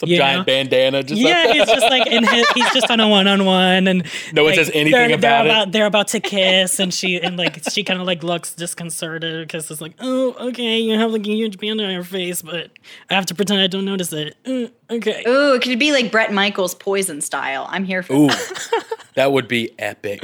Some 0.00 0.08
Yeah. 0.08 0.18
giant 0.18 0.46
bandana. 0.46 1.02
Just 1.02 1.20
yeah, 1.20 1.44
like 1.46 1.56
he's 1.56 1.66
just 1.66 1.90
like 1.90 2.06
in 2.06 2.24
his, 2.24 2.48
he's 2.50 2.72
just 2.72 2.88
on 2.90 3.00
a 3.00 3.08
one 3.08 3.26
on 3.26 3.44
one, 3.44 3.88
and 3.88 4.06
No 4.32 4.44
one 4.44 4.50
like, 4.52 4.58
says 4.58 4.70
anything 4.72 4.92
they're, 4.92 5.14
about 5.14 5.46
it. 5.46 5.48
they're 5.48 5.56
About, 5.62 5.72
they're 5.72 5.86
about 5.86 6.08
to 6.08 6.20
kiss, 6.20 6.78
and 6.78 6.94
she 6.94 7.20
and 7.20 7.36
like 7.36 7.60
she 7.72 7.82
kind 7.82 8.00
of 8.00 8.06
like 8.06 8.22
looks 8.22 8.54
disconcerted 8.54 9.46
because 9.48 9.68
it's 9.70 9.80
like, 9.80 9.94
oh, 9.98 10.34
okay, 10.50 10.78
you 10.78 10.96
have 10.96 11.10
like 11.10 11.26
a 11.26 11.30
huge 11.34 11.58
band 11.58 11.80
on 11.80 11.90
your 11.90 12.04
face, 12.04 12.42
but 12.42 12.70
I 13.10 13.14
have 13.14 13.26
to 13.26 13.34
pretend 13.34 13.60
I 13.60 13.66
don't 13.66 13.84
notice 13.84 14.12
it. 14.12 14.36
Uh, 14.46 14.68
okay, 14.94 15.24
Ooh, 15.26 15.54
it 15.54 15.62
could 15.62 15.78
be 15.80 15.90
like 15.90 16.12
Bret 16.12 16.32
Michaels 16.32 16.76
poison 16.76 17.20
style. 17.20 17.66
I'm 17.68 17.84
here 17.84 18.04
for 18.04 18.12
Ooh, 18.12 18.28
that. 18.28 18.94
that 19.16 19.32
would 19.32 19.48
be 19.48 19.70
epic. 19.80 20.22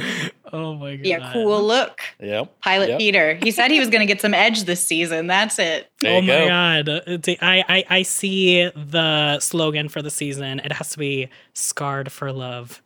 Oh 0.53 0.75
my 0.75 0.95
god, 0.95 1.05
Yeah, 1.05 1.31
cool 1.33 1.61
look. 1.63 2.01
Yep. 2.19 2.59
Pilot 2.61 2.89
Yep. 2.89 2.99
Peter. 2.99 3.33
He 3.35 3.51
said 3.51 3.71
he 3.71 3.79
was 3.79 3.89
going 3.89 3.99
to 4.01 4.05
get 4.05 4.21
some 4.21 4.33
edge 4.33 4.63
this 4.63 4.85
season. 4.85 5.27
That's 5.27 5.57
it. 5.59 5.89
There 6.01 6.17
oh 6.17 6.21
my 6.21 6.27
go. 6.27 6.47
god! 6.47 6.89
Uh, 6.89 7.01
it's- 7.07 7.37
I, 7.41 7.63
I 7.67 7.85
I 7.97 8.01
see 8.03 8.69
the 8.75 9.39
slogan 9.39 9.89
for 9.89 10.01
the 10.01 10.09
season. 10.11 10.59
It 10.59 10.71
has 10.73 10.89
to 10.91 10.97
be 10.99 11.29
"Scarred 11.53 12.11
for 12.11 12.31
Love." 12.31 12.81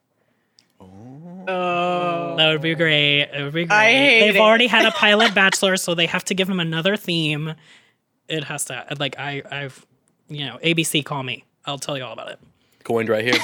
Oh. 1.47 2.35
That 2.37 2.51
would 2.51 2.61
be 2.61 2.75
great. 2.75 3.21
It 3.23 3.43
would 3.43 3.53
be 3.53 3.65
great. 3.65 3.75
I 3.75 3.91
hate 3.91 4.19
They've 4.21 4.35
it. 4.35 4.39
already 4.41 4.67
had 4.67 4.85
a 4.85 4.91
pilot 4.97 5.33
bachelor, 5.33 5.77
so 5.77 5.95
they 5.95 6.05
have 6.05 6.23
to 6.25 6.33
give 6.35 6.49
him 6.49 6.59
another 6.59 6.95
theme. 6.95 7.55
It 8.27 8.43
has 8.45 8.65
to 8.65 8.85
like 8.99 9.17
I 9.17 9.41
I've 9.51 9.85
you 10.27 10.45
know 10.45 10.57
ABC 10.63 11.03
call 11.03 11.23
me. 11.23 11.45
I'll 11.65 11.79
tell 11.79 11.97
you 11.97 12.03
all 12.03 12.13
about 12.13 12.29
it. 12.31 12.39
Coined 12.89 13.07
right 13.07 13.23
here. 13.23 13.39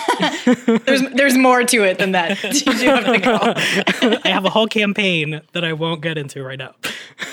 There's 0.86 1.04
there's 1.12 1.38
more 1.38 1.64
to 1.64 1.84
it 1.84 2.00
than 2.00 2.14
that. 2.14 2.44
you 2.66 2.90
have 2.90 3.06
to 3.06 3.20
go. 3.20 4.20
I 4.24 4.30
have 4.30 4.44
a 4.44 4.50
whole 4.50 4.66
campaign 4.66 5.40
that 5.54 5.64
I 5.64 5.72
won't 5.72 6.02
get 6.02 6.18
into 6.18 6.44
right 6.44 6.58
now. 6.58 6.74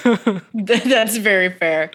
That's 0.52 1.16
very 1.16 1.48
fair. 1.48 1.90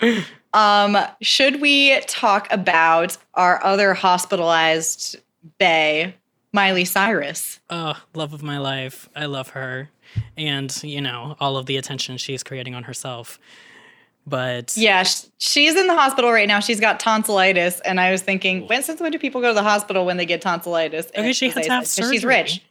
Um, 0.55 0.97
should 1.21 1.61
we 1.61 1.99
talk 2.07 2.51
about 2.51 3.17
our 3.35 3.63
other 3.63 3.93
hospitalized 3.93 5.17
Bay, 5.59 6.15
Miley 6.51 6.85
Cyrus? 6.85 7.59
Oh, 7.69 8.01
love 8.15 8.33
of 8.33 8.41
my 8.41 8.57
life. 8.57 9.07
I 9.15 9.27
love 9.27 9.49
her. 9.49 9.91
And, 10.35 10.75
you 10.83 10.99
know, 10.99 11.35
all 11.39 11.57
of 11.57 11.67
the 11.67 11.77
attention 11.77 12.17
she's 12.17 12.41
creating 12.41 12.73
on 12.73 12.83
herself. 12.83 13.39
But 14.27 14.75
Yeah, 14.75 15.03
she's 15.37 15.75
in 15.75 15.87
the 15.87 15.95
hospital 15.95 16.31
right 16.31 16.47
now. 16.49 16.59
She's 16.59 16.81
got 16.81 16.99
tonsillitis, 16.99 17.79
and 17.81 17.97
I 17.99 18.11
was 18.11 18.21
thinking, 18.21 18.67
when 18.67 18.83
since 18.83 18.99
when 18.99 19.11
do 19.11 19.17
people 19.19 19.39
go 19.39 19.47
to 19.47 19.53
the 19.53 19.63
hospital 19.63 20.05
when 20.05 20.17
they 20.17 20.25
get 20.25 20.41
tonsillitis? 20.41 21.05
And 21.11 21.25
Okay, 21.25 21.33
she 21.33 21.49
had 21.49 21.63
to 21.63 21.69
have 21.69 21.83
'cause 21.83 21.95
She's 22.11 22.25
rich. 22.25 22.61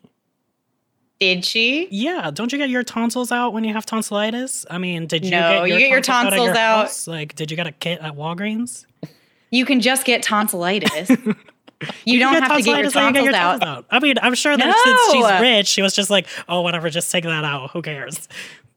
Did 1.18 1.46
she? 1.46 1.88
yeah, 1.90 2.30
don't 2.30 2.52
you 2.52 2.58
get 2.58 2.68
your 2.68 2.82
tonsils 2.82 3.32
out 3.32 3.54
when 3.54 3.64
you 3.64 3.72
have 3.72 3.86
tonsillitis? 3.86 4.66
I 4.70 4.76
mean, 4.76 5.06
did 5.06 5.24
you 5.24 5.30
No, 5.30 5.40
get 5.40 5.56
your 5.56 5.66
you 5.68 5.78
get 5.78 5.90
your 5.90 6.00
tonsils 6.02 6.34
out? 6.40 6.44
your 6.44 6.56
out-? 6.58 7.04
Like, 7.06 7.34
did 7.34 7.50
you 7.50 7.56
get 7.56 7.66
a 7.66 7.72
kit 7.72 8.00
at 8.02 8.12
Walgreens? 8.16 8.84
You 9.50 9.64
can 9.64 9.80
just 9.80 10.04
get 10.04 10.22
tonsillitis. 10.22 11.08
you 12.04 12.18
don't 12.18 12.34
get 12.34 12.42
have 12.42 12.56
to 12.58 12.62
get 12.62 12.66
your 12.82 12.90
tonsillitis 12.90 12.96
or 12.96 12.98
you 13.00 13.04
tonsils 13.06 13.24
get 13.24 13.34
out. 13.34 13.60
tonsils 13.62 13.84
I 13.90 13.98
mean, 14.00 14.16
I'm 14.20 14.34
sure 14.34 14.54
that 14.58 14.76
since 14.84 15.12
she's 15.12 15.40
rich, 15.40 15.66
she 15.68 15.80
was 15.80 15.94
just 15.94 16.10
like, 16.10 16.26
oh, 16.50 16.60
whatever, 16.60 16.90
just 16.90 17.10
take 17.10 17.24
that 17.24 17.44
out. 17.44 17.70
Who 17.70 17.80
cares? 17.80 18.28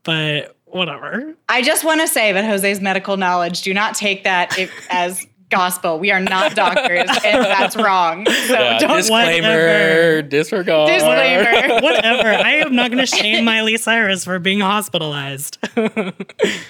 But 0.03 0.55
whatever. 0.71 1.35
I 1.47 1.61
just 1.61 1.83
want 1.83 2.01
to 2.01 2.07
say 2.07 2.31
that 2.31 2.45
Jose's 2.45 2.81
medical 2.81 3.17
knowledge, 3.17 3.61
do 3.61 3.73
not 3.73 3.95
take 3.95 4.23
that 4.23 4.57
if, 4.57 4.71
as 4.89 5.25
gospel. 5.49 5.99
We 5.99 6.11
are 6.11 6.19
not 6.19 6.55
doctors, 6.55 7.09
and 7.25 7.43
that's 7.43 7.75
wrong. 7.75 8.25
So 8.25 8.53
Yeah, 8.53 8.79
don't 8.79 8.97
disclaimer, 8.97 10.21
disregard. 10.21 10.89
Disclaimer. 10.89 11.81
Whatever. 11.81 12.29
I 12.29 12.55
am 12.55 12.75
not 12.75 12.91
going 12.91 13.03
to 13.03 13.07
shame 13.07 13.45
Miley 13.45 13.77
Cyrus 13.77 14.23
for 14.23 14.39
being 14.39 14.59
hospitalized. 14.59 15.57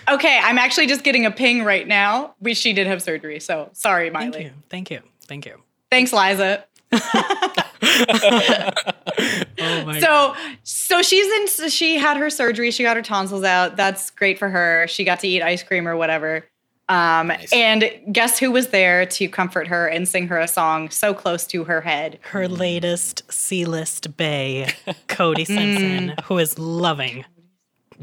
Okay, 0.10 0.40
I'm 0.42 0.58
actually 0.58 0.88
just 0.88 1.04
getting 1.04 1.26
a 1.28 1.32
ping 1.32 1.64
right 1.64 1.88
now. 1.88 2.34
We 2.40 2.56
she 2.56 2.74
did 2.74 2.88
have 2.88 3.02
surgery, 3.02 3.40
so 3.40 3.70
sorry, 3.74 4.10
Miley. 4.10 4.32
Thank 4.32 4.44
you. 4.44 4.52
Thank 4.70 4.92
you. 4.92 5.02
Thank 5.28 5.46
you. 5.46 5.62
Thanks, 5.92 6.12
Liza. 6.12 6.66
Oh 9.62 9.94
So 10.00 10.36
so 10.64 11.02
she's 11.02 11.26
in 11.34 11.48
so 11.48 11.68
she 11.70 11.98
had 11.98 12.18
her 12.18 12.30
surgery, 12.30 12.72
she 12.72 12.84
got 12.84 12.96
her 12.96 13.04
tonsils 13.04 13.44
out. 13.44 13.76
That's 13.76 14.10
great 14.12 14.38
for 14.40 14.50
her. 14.50 14.88
She 14.88 15.04
got 15.04 15.20
to 15.22 15.28
eat 15.28 15.42
ice 15.42 15.64
cream 15.64 15.88
or 15.88 15.96
whatever. 15.98 16.46
Um, 16.88 17.32
and 17.54 17.92
guess 18.12 18.40
who 18.40 18.50
was 18.52 18.70
there 18.70 19.06
to 19.06 19.28
comfort 19.30 19.68
her 19.68 19.88
and 19.88 20.08
sing 20.08 20.28
her 20.28 20.40
a 20.40 20.48
song 20.48 20.90
so 20.90 21.14
close 21.14 21.46
to 21.48 21.64
her 21.66 21.82
head? 21.82 22.18
her 22.32 22.48
latest 22.48 23.32
C-list 23.32 24.18
bay, 24.18 24.72
Cody 25.08 25.46
Simpson, 25.46 26.10
Mm. 26.18 26.24
who 26.24 26.40
is 26.40 26.58
loving 26.58 27.26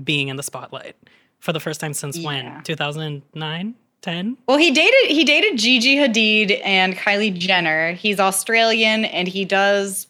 being 0.05 0.29
in 0.29 0.37
the 0.37 0.42
spotlight 0.44 0.94
for 1.40 1.53
the 1.53 1.59
first 1.59 1.81
time 1.81 1.94
since 1.94 2.16
Yeah. 2.16 2.27
when? 2.27 2.62
2009, 2.62 3.75
10? 4.07 4.37
Well, 4.49 4.57
he 4.57 4.71
dated 4.71 5.11
he 5.11 5.25
dated 5.25 5.59
Gigi 5.59 5.97
Hadid 5.97 6.61
and 6.64 6.95
Kylie 6.97 7.35
Jenner. 7.37 7.92
He's 7.92 8.19
Australian 8.21 9.05
and 9.05 9.27
he 9.29 9.45
does 9.45 10.07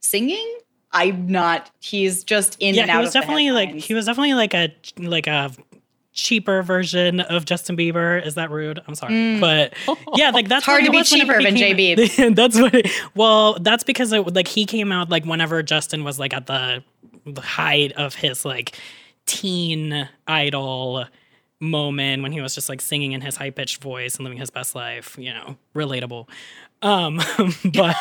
singing. 0.00 0.58
I'm 0.90 1.26
not. 1.28 1.70
He's 1.80 2.24
just 2.24 2.56
in 2.60 2.74
Yeah, 2.74 2.82
and 2.82 2.90
he 2.90 2.96
out 2.96 3.00
was 3.00 3.08
of 3.10 3.12
the 3.14 3.20
definitely 3.20 3.50
like 3.50 3.74
he 3.74 3.92
was 3.94 4.06
definitely 4.06 4.34
like 4.34 4.54
a 4.54 4.74
like 4.96 5.26
a 5.26 5.52
cheaper 6.14 6.62
version 6.62 7.20
of 7.20 7.44
Justin 7.44 7.76
Bieber. 7.76 8.24
Is 8.26 8.34
that 8.36 8.50
rude? 8.50 8.80
I'm 8.88 8.94
sorry, 8.94 9.38
but 9.38 9.74
yeah, 10.16 10.30
like 10.30 10.48
that's 10.48 10.64
Mm. 10.64 10.66
hard 10.66 10.84
to 10.86 10.90
be 10.90 11.02
cheaper 11.02 11.42
than 11.42 11.56
J-Beeb. 11.56 12.34
that's 12.34 12.58
what. 12.58 12.74
It, 12.74 12.90
well, 13.14 13.58
that's 13.60 13.84
because 13.84 14.12
it, 14.12 14.34
like 14.34 14.48
he 14.48 14.64
came 14.64 14.90
out 14.90 15.10
like 15.10 15.24
whenever 15.26 15.62
Justin 15.62 16.04
was 16.04 16.18
like 16.18 16.32
at 16.32 16.46
the, 16.46 16.82
the 17.26 17.40
height 17.42 17.92
of 17.92 18.14
his 18.14 18.44
like 18.46 18.76
teen 19.26 20.08
idol 20.26 21.04
moment 21.60 22.22
when 22.22 22.32
he 22.32 22.40
was 22.40 22.54
just 22.54 22.68
like 22.68 22.80
singing 22.80 23.12
in 23.12 23.20
his 23.20 23.36
high 23.36 23.50
pitched 23.50 23.82
voice 23.82 24.16
and 24.16 24.24
living 24.24 24.38
his 24.38 24.50
best 24.50 24.74
life. 24.74 25.16
You 25.18 25.32
know, 25.34 25.56
relatable. 25.74 26.28
Um, 26.82 27.16
but 27.74 27.96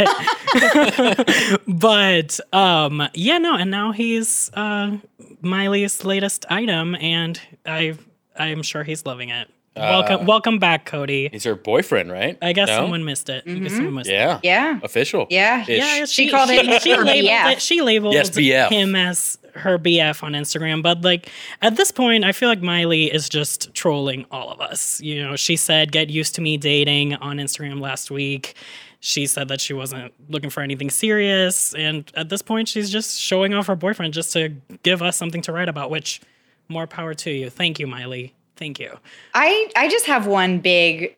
but 1.68 2.40
um, 2.54 3.08
yeah, 3.14 3.38
no, 3.38 3.56
and 3.56 3.72
now 3.72 3.92
he's 3.92 4.52
uh 4.54 4.98
Miley's 5.42 6.04
latest 6.06 6.46
item, 6.50 6.96
and 6.96 7.40
I 7.66 7.96
I'm 8.38 8.62
sure 8.64 8.84
he's 8.84 9.06
loving 9.06 9.30
it. 9.30 9.50
welcome, 9.76 10.26
welcome 10.26 10.58
back, 10.60 10.86
Cody. 10.86 11.30
He's 11.32 11.44
her 11.44 11.56
boyfriend, 11.56 12.12
right? 12.12 12.38
I 12.42 12.54
guess 12.54 12.68
No? 12.68 12.78
someone 12.78 13.06
missed 13.06 13.30
it. 13.30 13.44
I 13.48 13.54
guess 13.54 13.74
someone 13.74 13.94
missed. 13.96 14.10
Yeah. 14.10 14.36
Mm-hmm. 14.36 14.46
yeah. 14.46 14.80
Official. 14.84 15.28
Yeah. 15.30 15.62
Ish. 15.62 15.70
Yeah, 15.70 16.06
She 16.06 16.30
called 16.32 16.50
it 16.50 16.66
her 16.66 16.72
labeled 17.04 17.08
BF. 17.08 17.52
it. 17.54 17.62
She 17.62 17.82
labeled 17.82 18.14
Yes, 18.16 18.30
BF. 18.32 18.70
him 18.70 18.96
as 18.96 19.38
her 19.58 19.78
BF 19.78 20.24
on 20.24 20.34
Instagram, 20.34 20.82
but 20.82 21.02
like 21.02 21.30
at 21.62 21.76
this 21.76 21.92
point, 21.92 22.24
I 22.24 22.32
feel 22.32 22.50
like 22.50 22.62
Miley 22.62 23.12
is 23.12 23.30
just 23.30 23.74
trolling 23.74 24.26
all 24.32 24.50
of 24.50 24.62
us. 24.62 25.02
You 25.02 25.24
know, 25.24 25.36
she 25.36 25.56
said, 25.56 25.92
"Get 25.92 26.10
used 26.10 26.36
to 26.36 26.42
me 26.42 26.58
dating" 26.58 27.16
on 27.16 27.38
Instagram 27.38 27.82
last 27.82 28.12
week. 28.12 28.56
She 29.00 29.28
said 29.28 29.48
that 29.50 29.62
she 29.62 29.74
wasn't 29.74 30.14
looking 30.30 30.50
for 30.50 30.62
anything 30.62 30.90
serious, 30.90 31.74
and 31.76 32.12
at 32.16 32.30
this 32.30 32.42
point, 32.42 32.68
she's 32.68 32.90
just 32.90 33.20
showing 33.20 33.54
off 33.54 33.68
her 33.68 33.76
boyfriend 33.76 34.14
just 34.14 34.34
to 34.34 34.50
give 34.84 35.02
us 35.02 35.18
something 35.18 35.42
to 35.44 35.52
write 35.52 35.70
about. 35.70 35.90
Which, 35.90 36.22
more 36.68 36.88
power 36.88 37.14
to 37.14 37.32
you. 37.32 37.50
Thank 37.50 37.80
you, 37.80 37.88
Miley. 37.88 38.34
Thank 38.56 38.80
you. 38.80 38.98
I 39.34 39.72
I 39.76 39.88
just 39.88 40.08
have 40.08 40.28
one 40.28 40.60
big, 40.60 41.16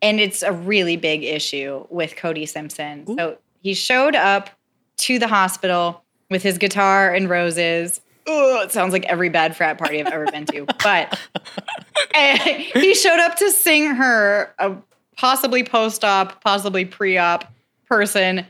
and 0.00 0.20
it's 0.20 0.42
a 0.42 0.52
really 0.52 0.96
big 0.96 1.24
issue 1.24 1.86
with 1.90 2.16
Cody 2.16 2.46
Simpson. 2.46 3.06
So 3.18 3.38
he 3.62 3.74
showed 3.74 4.14
up 4.14 4.50
to 4.98 5.18
the 5.18 5.28
hospital 5.28 6.04
with 6.30 6.42
his 6.42 6.58
guitar 6.58 7.14
and 7.14 7.28
roses. 7.28 8.00
Ugh, 8.26 8.64
it 8.64 8.72
sounds 8.72 8.92
like 8.92 9.04
every 9.04 9.28
bad 9.28 9.56
frat 9.56 9.78
party 9.78 10.00
I've 10.00 10.12
ever 10.12 10.26
been 10.26 10.46
to. 10.46 10.66
But 10.82 11.18
eh, 12.14 12.70
he 12.74 12.94
showed 12.94 13.20
up 13.20 13.36
to 13.36 13.50
sing 13.50 13.94
her 13.94 14.54
a 14.58 14.76
possibly 15.16 15.64
post-op, 15.64 16.42
possibly 16.42 16.84
pre-op 16.84 17.50
person 17.88 18.44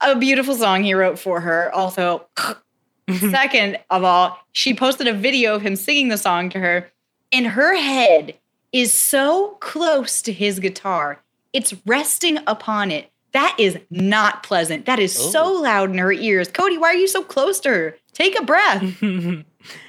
a 0.00 0.16
beautiful 0.16 0.54
song 0.54 0.82
he 0.82 0.94
wrote 0.94 1.18
for 1.18 1.40
her. 1.40 1.74
Also, 1.74 2.26
second 3.30 3.78
of 3.90 4.04
all, 4.04 4.38
she 4.52 4.74
posted 4.74 5.06
a 5.06 5.12
video 5.12 5.54
of 5.54 5.62
him 5.62 5.76
singing 5.76 6.08
the 6.08 6.18
song 6.18 6.50
to 6.50 6.58
her, 6.58 6.90
and 7.32 7.46
her 7.46 7.76
head 7.76 8.34
is 8.72 8.92
so 8.92 9.56
close 9.60 10.22
to 10.22 10.32
his 10.32 10.58
guitar. 10.58 11.22
It's 11.52 11.74
resting 11.86 12.38
upon 12.46 12.90
it. 12.90 13.10
That 13.36 13.54
is 13.58 13.78
not 13.90 14.42
pleasant. 14.42 14.86
That 14.86 14.98
is 14.98 15.12
so 15.12 15.58
oh. 15.58 15.60
loud 15.60 15.90
in 15.90 15.98
her 15.98 16.10
ears. 16.10 16.48
Cody, 16.48 16.78
why 16.78 16.88
are 16.88 16.94
you 16.94 17.06
so 17.06 17.22
close 17.22 17.60
to 17.60 17.68
her? 17.68 17.96
Take 18.14 18.38
a 18.38 18.42
breath. 18.42 18.82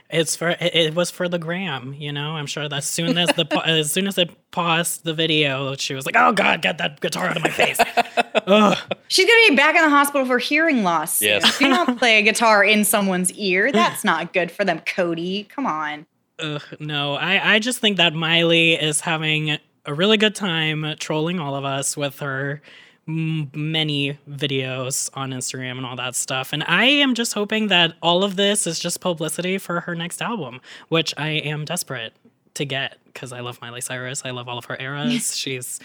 It's 0.10 0.38
for 0.38 0.52
it, 0.52 0.74
it 0.74 0.96
was 0.96 1.12
for 1.12 1.28
the 1.28 1.38
gram, 1.38 1.94
you 1.94 2.14
know. 2.14 2.38
I'm 2.38 2.46
sure 2.46 2.70
that 2.70 2.78
as 2.78 2.86
soon 2.86 3.18
as 3.18 3.28
the 3.36 3.46
as 3.66 3.92
soon 3.92 4.08
as 4.08 4.16
they 4.16 4.26
paused 4.52 5.04
the 5.04 5.14
video, 5.14 5.76
she 5.76 5.94
was 5.94 6.06
like, 6.06 6.16
"Oh 6.18 6.32
God, 6.32 6.62
get 6.62 6.78
that 6.78 7.02
guitar 7.02 7.28
out 7.28 7.36
of 7.36 7.44
my 7.44 7.50
face!" 7.50 7.78
Ugh. 8.48 8.78
She's 9.10 9.26
gonna 9.26 9.50
be 9.50 9.58
back 9.58 9.76
in 9.76 9.82
the 9.82 9.90
hospital 9.90 10.26
for 10.26 10.38
hearing 10.38 10.84
loss. 10.84 11.22
Yes. 11.22 11.60
Do 11.60 11.68
not 11.68 11.98
play 12.00 12.20
a 12.20 12.22
guitar 12.22 12.64
in 12.64 12.86
someone's 12.86 13.34
ear. 13.34 13.70
That's 13.70 14.06
not 14.06 14.32
good 14.32 14.50
for 14.50 14.64
them, 14.64 14.80
Cody. 14.86 15.44
Come 15.44 15.66
on. 15.66 16.06
Ugh, 16.40 16.64
no, 16.80 17.16
I, 17.16 17.56
I 17.56 17.60
just 17.60 17.80
think 17.80 17.98
that 17.98 18.14
Miley 18.14 18.76
is 18.76 19.02
having 19.02 19.58
a 19.86 19.94
really 19.94 20.16
good 20.16 20.36
time 20.36 20.96
trolling 21.00 21.42
all 21.42 21.54
of 21.54 21.66
us 21.66 21.98
with 21.98 22.20
her 22.20 22.62
many 23.08 24.20
videos 24.30 25.10
on 25.14 25.32
Instagram 25.32 25.78
and 25.78 25.86
all 25.86 25.96
that 25.96 26.14
stuff. 26.16 26.52
And 26.52 26.64
I 26.68 26.86
am 26.86 27.16
just 27.16 27.34
hoping 27.34 27.68
that 27.68 27.94
all 28.02 28.24
of 28.24 28.36
this 28.36 28.68
is 28.68 28.80
just 28.80 29.00
publicity 29.00 29.58
for 29.58 29.80
her 29.82 29.96
next 29.96 30.22
album, 30.22 30.60
which 30.90 31.14
I 31.18 31.30
am 31.30 31.64
desperate 31.66 32.14
to 32.56 32.66
get 32.66 32.98
because 33.06 33.32
I 33.32 33.40
love 33.40 33.60
Miley 33.62 33.82
Cyrus. 33.82 34.24
I 34.26 34.32
love 34.32 34.48
all 34.50 34.58
of 34.58 34.66
her 34.66 34.78
eras. 34.80 35.36
She's 35.38 35.80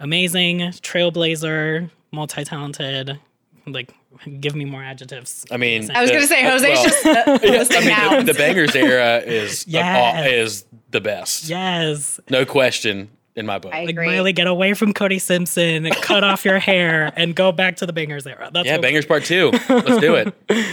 amazing, 0.00 0.58
trailblazer, 0.58 1.88
multi 2.10 2.44
talented. 2.44 3.18
Like, 3.68 3.92
give 4.40 4.54
me 4.54 4.64
more 4.64 4.82
adjectives. 4.82 5.44
I 5.50 5.56
mean, 5.56 5.90
I 5.90 6.02
was 6.02 6.10
gonna 6.10 6.26
say, 6.26 6.42
Jose's 6.44 6.62
well, 6.62 6.84
just, 6.84 7.06
uh, 7.06 7.38
yeah, 7.42 7.98
I 8.08 8.16
mean, 8.16 8.26
the, 8.26 8.32
the 8.32 8.38
bangers 8.38 8.74
era 8.76 9.18
is 9.18 9.66
Yes. 9.66 10.26
is 10.26 10.64
the 10.90 11.00
best. 11.00 11.48
Yes. 11.48 12.20
No 12.30 12.44
question 12.44 13.10
in 13.36 13.46
my 13.46 13.58
book. 13.58 13.72
I 13.72 13.84
Like 13.84 13.94
Miley, 13.96 14.32
get 14.32 14.46
away 14.46 14.74
from 14.74 14.92
Cody 14.92 15.18
Simpson, 15.18 15.88
cut 16.00 16.24
off 16.24 16.44
your 16.44 16.58
hair, 16.58 17.12
and 17.16 17.34
go 17.34 17.52
back 17.52 17.76
to 17.76 17.86
the 17.86 17.92
Bangers 17.92 18.26
era. 18.26 18.50
That's 18.52 18.66
yeah, 18.66 18.72
what- 18.72 18.82
bangers 18.82 19.06
part 19.06 19.24
two. 19.24 19.50
Let's 19.68 20.00
do 20.00 20.14
it. 20.14 20.34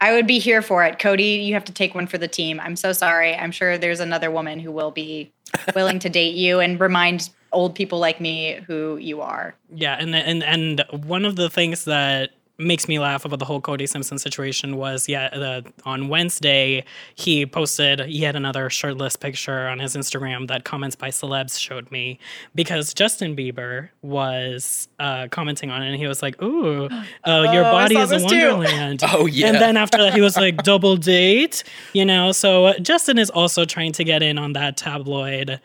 I 0.00 0.12
would 0.12 0.26
be 0.26 0.40
here 0.40 0.62
for 0.62 0.84
it. 0.84 0.98
Cody, 0.98 1.22
you 1.22 1.54
have 1.54 1.64
to 1.66 1.72
take 1.72 1.94
one 1.94 2.08
for 2.08 2.18
the 2.18 2.26
team. 2.26 2.58
I'm 2.58 2.74
so 2.74 2.92
sorry. 2.92 3.36
I'm 3.36 3.52
sure 3.52 3.78
there's 3.78 4.00
another 4.00 4.32
woman 4.32 4.58
who 4.58 4.72
will 4.72 4.90
be 4.90 5.32
willing 5.76 6.00
to 6.00 6.08
date 6.08 6.34
you 6.34 6.58
and 6.58 6.80
remind 6.80 7.30
old 7.52 7.76
people 7.76 8.00
like 8.00 8.20
me 8.20 8.58
who 8.66 8.96
you 8.96 9.20
are. 9.20 9.54
Yeah, 9.72 9.96
and 10.00 10.12
and 10.16 10.42
and 10.42 10.84
one 11.04 11.24
of 11.24 11.36
the 11.36 11.48
things 11.48 11.84
that 11.84 12.32
makes 12.58 12.86
me 12.88 12.98
laugh 12.98 13.24
about 13.24 13.38
the 13.38 13.44
whole 13.44 13.60
Cody 13.60 13.86
Simpson 13.86 14.18
situation 14.18 14.76
was 14.76 15.08
yeah, 15.08 15.30
the, 15.30 15.64
on 15.84 16.08
Wednesday 16.08 16.84
he 17.14 17.46
posted 17.46 18.00
yet 18.08 18.36
another 18.36 18.70
shirtless 18.70 19.16
picture 19.16 19.66
on 19.68 19.78
his 19.78 19.96
Instagram 19.96 20.48
that 20.48 20.64
comments 20.64 20.94
by 20.94 21.08
celebs 21.08 21.58
showed 21.58 21.90
me 21.90 22.18
because 22.54 22.94
Justin 22.94 23.34
Bieber 23.34 23.88
was 24.02 24.88
uh, 24.98 25.28
commenting 25.28 25.70
on 25.70 25.82
it 25.82 25.88
and 25.88 25.96
he 25.96 26.06
was 26.06 26.22
like, 26.22 26.40
"Ooh, 26.42 26.86
uh, 26.86 27.50
your 27.52 27.64
Oh, 27.64 27.74
I 27.76 27.88
body 27.88 27.96
is 27.96 28.12
a 28.12 28.20
wonderland." 28.22 29.02
Oh, 29.14 29.26
yeah. 29.26 29.48
And 29.48 29.56
then 29.56 29.76
after 29.76 29.98
that 29.98 30.14
he 30.14 30.20
was 30.20 30.36
like, 30.36 30.56
"Double 30.62 30.96
date," 30.96 31.64
you 31.92 32.04
know. 32.04 32.32
So 32.32 32.66
uh, 32.66 32.78
Justin 32.78 33.18
is 33.18 33.30
also 33.30 33.64
trying 33.64 33.92
to 33.92 34.04
get 34.04 34.22
in 34.22 34.38
on 34.38 34.52
that 34.54 34.76
tabloid. 34.76 35.60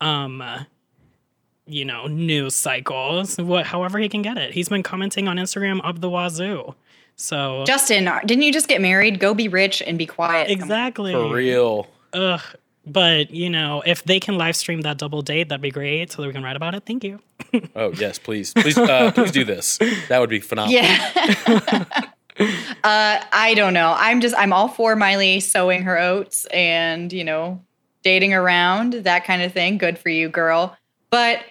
Um, 0.00 0.42
you 1.70 1.84
know, 1.84 2.06
news 2.06 2.54
cycles, 2.54 3.38
what, 3.38 3.66
however 3.66 3.98
he 3.98 4.08
can 4.08 4.22
get 4.22 4.36
it. 4.36 4.52
He's 4.52 4.68
been 4.68 4.82
commenting 4.82 5.28
on 5.28 5.36
Instagram 5.36 5.80
up 5.84 6.00
the 6.00 6.10
wazoo. 6.10 6.74
So 7.16 7.64
Justin, 7.66 8.10
didn't 8.24 8.42
you 8.42 8.52
just 8.52 8.68
get 8.68 8.80
married? 8.80 9.20
Go 9.20 9.34
be 9.34 9.48
rich 9.48 9.82
and 9.82 9.98
be 9.98 10.06
quiet. 10.06 10.50
exactly 10.50 11.12
For 11.12 11.32
real. 11.32 11.86
Ugh. 12.12 12.40
But 12.86 13.30
you 13.30 13.50
know, 13.50 13.82
if 13.84 14.04
they 14.04 14.18
can 14.18 14.38
live 14.38 14.56
stream 14.56 14.80
that 14.82 14.98
double 14.98 15.22
date, 15.22 15.50
that'd 15.50 15.60
be 15.60 15.70
great, 15.70 16.10
so 16.10 16.22
that 16.22 16.28
we 16.28 16.32
can 16.32 16.42
write 16.42 16.56
about 16.56 16.74
it. 16.74 16.84
Thank 16.86 17.04
you. 17.04 17.20
Oh 17.74 17.92
yes, 17.92 18.18
please, 18.18 18.52
please, 18.52 18.78
uh, 18.78 19.10
please 19.12 19.32
do 19.32 19.44
this. 19.44 19.78
That 20.08 20.20
would 20.20 20.30
be 20.30 20.40
phenomenal. 20.40 20.82
Yeah. 20.82 21.84
uh, 22.38 23.20
I 23.32 23.54
don't 23.56 23.74
know. 23.74 23.94
I'm 23.98 24.20
just 24.20 24.34
I'm 24.36 24.52
all 24.52 24.68
for 24.68 24.94
Miley 24.94 25.40
sowing 25.40 25.82
her 25.82 25.98
oats 25.98 26.46
and 26.46 27.12
you 27.12 27.24
know 27.24 27.60
dating 28.02 28.34
around 28.34 28.92
that 28.92 29.24
kind 29.24 29.42
of 29.42 29.52
thing. 29.52 29.78
Good 29.78 29.98
for 29.98 30.10
you, 30.10 30.28
girl. 30.28 30.76
But 31.10 31.44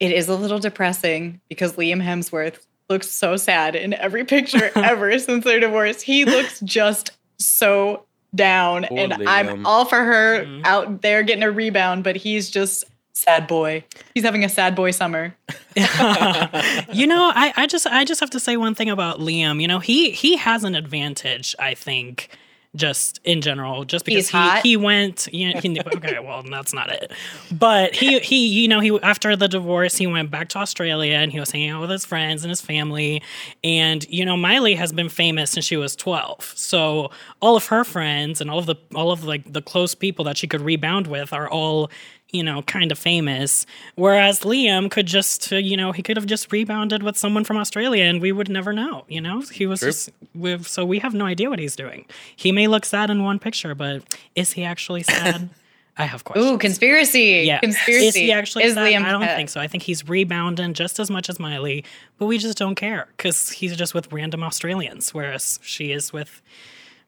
it 0.00 0.12
is 0.12 0.28
a 0.28 0.34
little 0.34 0.58
depressing 0.58 1.40
because 1.48 1.74
Liam 1.74 2.02
Hemsworth 2.02 2.58
looks 2.88 3.08
so 3.08 3.36
sad 3.36 3.76
in 3.76 3.94
every 3.94 4.24
picture 4.24 4.70
ever 4.76 5.18
since 5.18 5.44
their 5.44 5.60
divorce. 5.60 6.02
He 6.02 6.24
looks 6.24 6.60
just 6.60 7.12
so 7.38 8.04
down, 8.34 8.84
Poor 8.88 8.98
and 8.98 9.12
Liam. 9.12 9.28
I'm 9.28 9.66
all 9.66 9.84
for 9.84 10.02
her 10.02 10.44
mm-hmm. 10.44 10.62
out 10.64 11.02
there 11.02 11.22
getting 11.22 11.44
a 11.44 11.50
rebound. 11.50 12.04
But 12.04 12.16
he's 12.16 12.50
just 12.50 12.84
sad 13.12 13.46
boy. 13.46 13.84
He's 14.14 14.24
having 14.24 14.44
a 14.44 14.48
sad 14.48 14.74
boy 14.74 14.90
summer. 14.90 15.34
you 15.76 17.06
know, 17.06 17.30
I, 17.34 17.52
I 17.56 17.66
just 17.68 17.86
I 17.86 18.04
just 18.04 18.20
have 18.20 18.30
to 18.30 18.40
say 18.40 18.56
one 18.56 18.74
thing 18.74 18.90
about 18.90 19.20
Liam. 19.20 19.60
You 19.60 19.68
know, 19.68 19.78
he 19.78 20.10
he 20.10 20.36
has 20.36 20.64
an 20.64 20.74
advantage, 20.74 21.54
I 21.58 21.74
think, 21.74 22.30
just 22.76 23.20
in 23.24 23.40
general, 23.40 23.84
just 23.84 24.04
because 24.04 24.26
He's 24.26 24.30
he, 24.30 24.36
hot? 24.38 24.62
he 24.62 24.76
went. 24.76 25.28
You 25.32 25.52
know, 25.52 25.60
he, 25.60 25.80
okay, 25.96 26.18
well, 26.22 26.42
that's 26.48 26.72
not 26.72 26.90
it. 26.90 27.12
But 27.50 27.94
he 27.96 28.20
he 28.20 28.46
you 28.46 28.68
know 28.68 28.80
he 28.80 28.98
after 29.00 29.34
the 29.34 29.48
divorce 29.48 29.96
he 29.96 30.06
went 30.06 30.30
back 30.30 30.48
to 30.50 30.58
Australia 30.58 31.14
and 31.16 31.32
he 31.32 31.40
was 31.40 31.50
hanging 31.50 31.70
out 31.70 31.80
with 31.80 31.90
his 31.90 32.04
friends 32.04 32.44
and 32.44 32.50
his 32.50 32.60
family. 32.60 33.22
And 33.64 34.06
you 34.08 34.24
know, 34.24 34.36
Miley 34.36 34.74
has 34.76 34.92
been 34.92 35.08
famous 35.08 35.50
since 35.50 35.66
she 35.66 35.76
was 35.76 35.96
twelve, 35.96 36.52
so 36.56 37.10
all 37.40 37.56
of 37.56 37.66
her 37.66 37.82
friends 37.84 38.40
and 38.40 38.50
all 38.50 38.58
of 38.58 38.66
the 38.66 38.76
all 38.94 39.10
of 39.10 39.24
like 39.24 39.52
the 39.52 39.62
close 39.62 39.94
people 39.94 40.24
that 40.26 40.36
she 40.36 40.46
could 40.46 40.60
rebound 40.60 41.08
with 41.08 41.32
are 41.32 41.48
all 41.48 41.90
you 42.32 42.42
know, 42.42 42.62
kind 42.62 42.92
of 42.92 42.98
famous. 42.98 43.66
Whereas 43.96 44.40
Liam 44.40 44.90
could 44.90 45.06
just, 45.06 45.52
uh, 45.52 45.56
you 45.56 45.76
know, 45.76 45.92
he 45.92 46.02
could 46.02 46.16
have 46.16 46.26
just 46.26 46.52
rebounded 46.52 47.02
with 47.02 47.16
someone 47.16 47.44
from 47.44 47.56
Australia 47.56 48.04
and 48.04 48.20
we 48.20 48.32
would 48.32 48.48
never 48.48 48.72
know, 48.72 49.04
you 49.08 49.20
know? 49.20 49.40
He 49.42 49.66
was 49.66 49.80
True. 49.80 49.88
just, 49.88 50.10
with, 50.34 50.66
so 50.66 50.84
we 50.84 50.98
have 51.00 51.14
no 51.14 51.26
idea 51.26 51.50
what 51.50 51.58
he's 51.58 51.76
doing. 51.76 52.06
He 52.36 52.52
may 52.52 52.66
look 52.66 52.84
sad 52.84 53.10
in 53.10 53.24
one 53.24 53.38
picture, 53.38 53.74
but 53.74 54.02
is 54.34 54.52
he 54.52 54.64
actually 54.64 55.02
sad? 55.04 55.50
I 55.98 56.04
have 56.04 56.24
questions. 56.24 56.46
Ooh, 56.50 56.56
conspiracy. 56.56 57.42
Yeah. 57.44 57.58
Conspiracy. 57.60 58.06
Is 58.06 58.14
he 58.14 58.32
actually 58.32 58.64
Is 58.64 58.74
sad? 58.74 58.86
Liam 58.86 59.04
I 59.04 59.12
don't 59.12 59.22
sad? 59.22 59.36
think 59.36 59.50
so. 59.50 59.60
I 59.60 59.66
think 59.66 59.82
he's 59.82 60.08
rebounding 60.08 60.72
just 60.72 60.98
as 60.98 61.10
much 61.10 61.28
as 61.28 61.38
Miley, 61.38 61.84
but 62.18 62.26
we 62.26 62.38
just 62.38 62.56
don't 62.56 62.74
care 62.74 63.08
because 63.16 63.50
he's 63.50 63.76
just 63.76 63.92
with 63.92 64.10
random 64.12 64.42
Australians, 64.42 65.12
whereas 65.12 65.58
she 65.62 65.92
is 65.92 66.12
with 66.12 66.40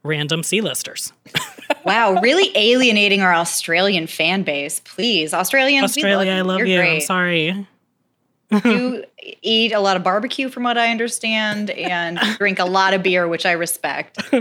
random 0.03 0.43
C-listers. 0.43 1.13
Wow, 1.85 2.21
really 2.21 2.53
alienating 2.55 3.23
our 3.23 3.35
Australian 3.35 4.07
fan 4.07 4.43
base. 4.43 4.81
Please, 4.81 5.35
Australians, 5.35 5.97
we 5.97 6.03
Australia, 6.03 6.33
I 6.33 6.41
love 6.43 6.59
You're 6.59 6.67
you. 6.67 6.81
I'm 6.81 7.01
sorry. 7.01 7.67
You 8.65 9.05
eat 9.43 9.73
a 9.73 9.81
lot 9.81 9.97
of 9.97 10.05
barbecue, 10.05 10.49
from 10.49 10.65
what 10.65 10.79
I 10.79 10.91
understand, 10.91 11.71
and 11.71 12.19
drink 12.39 12.59
a 12.59 12.65
lot 12.65 12.95
of 12.95 13.03
beer, 13.03 13.27
which 13.27 13.47
I 13.47 13.53
respect. 13.53 14.19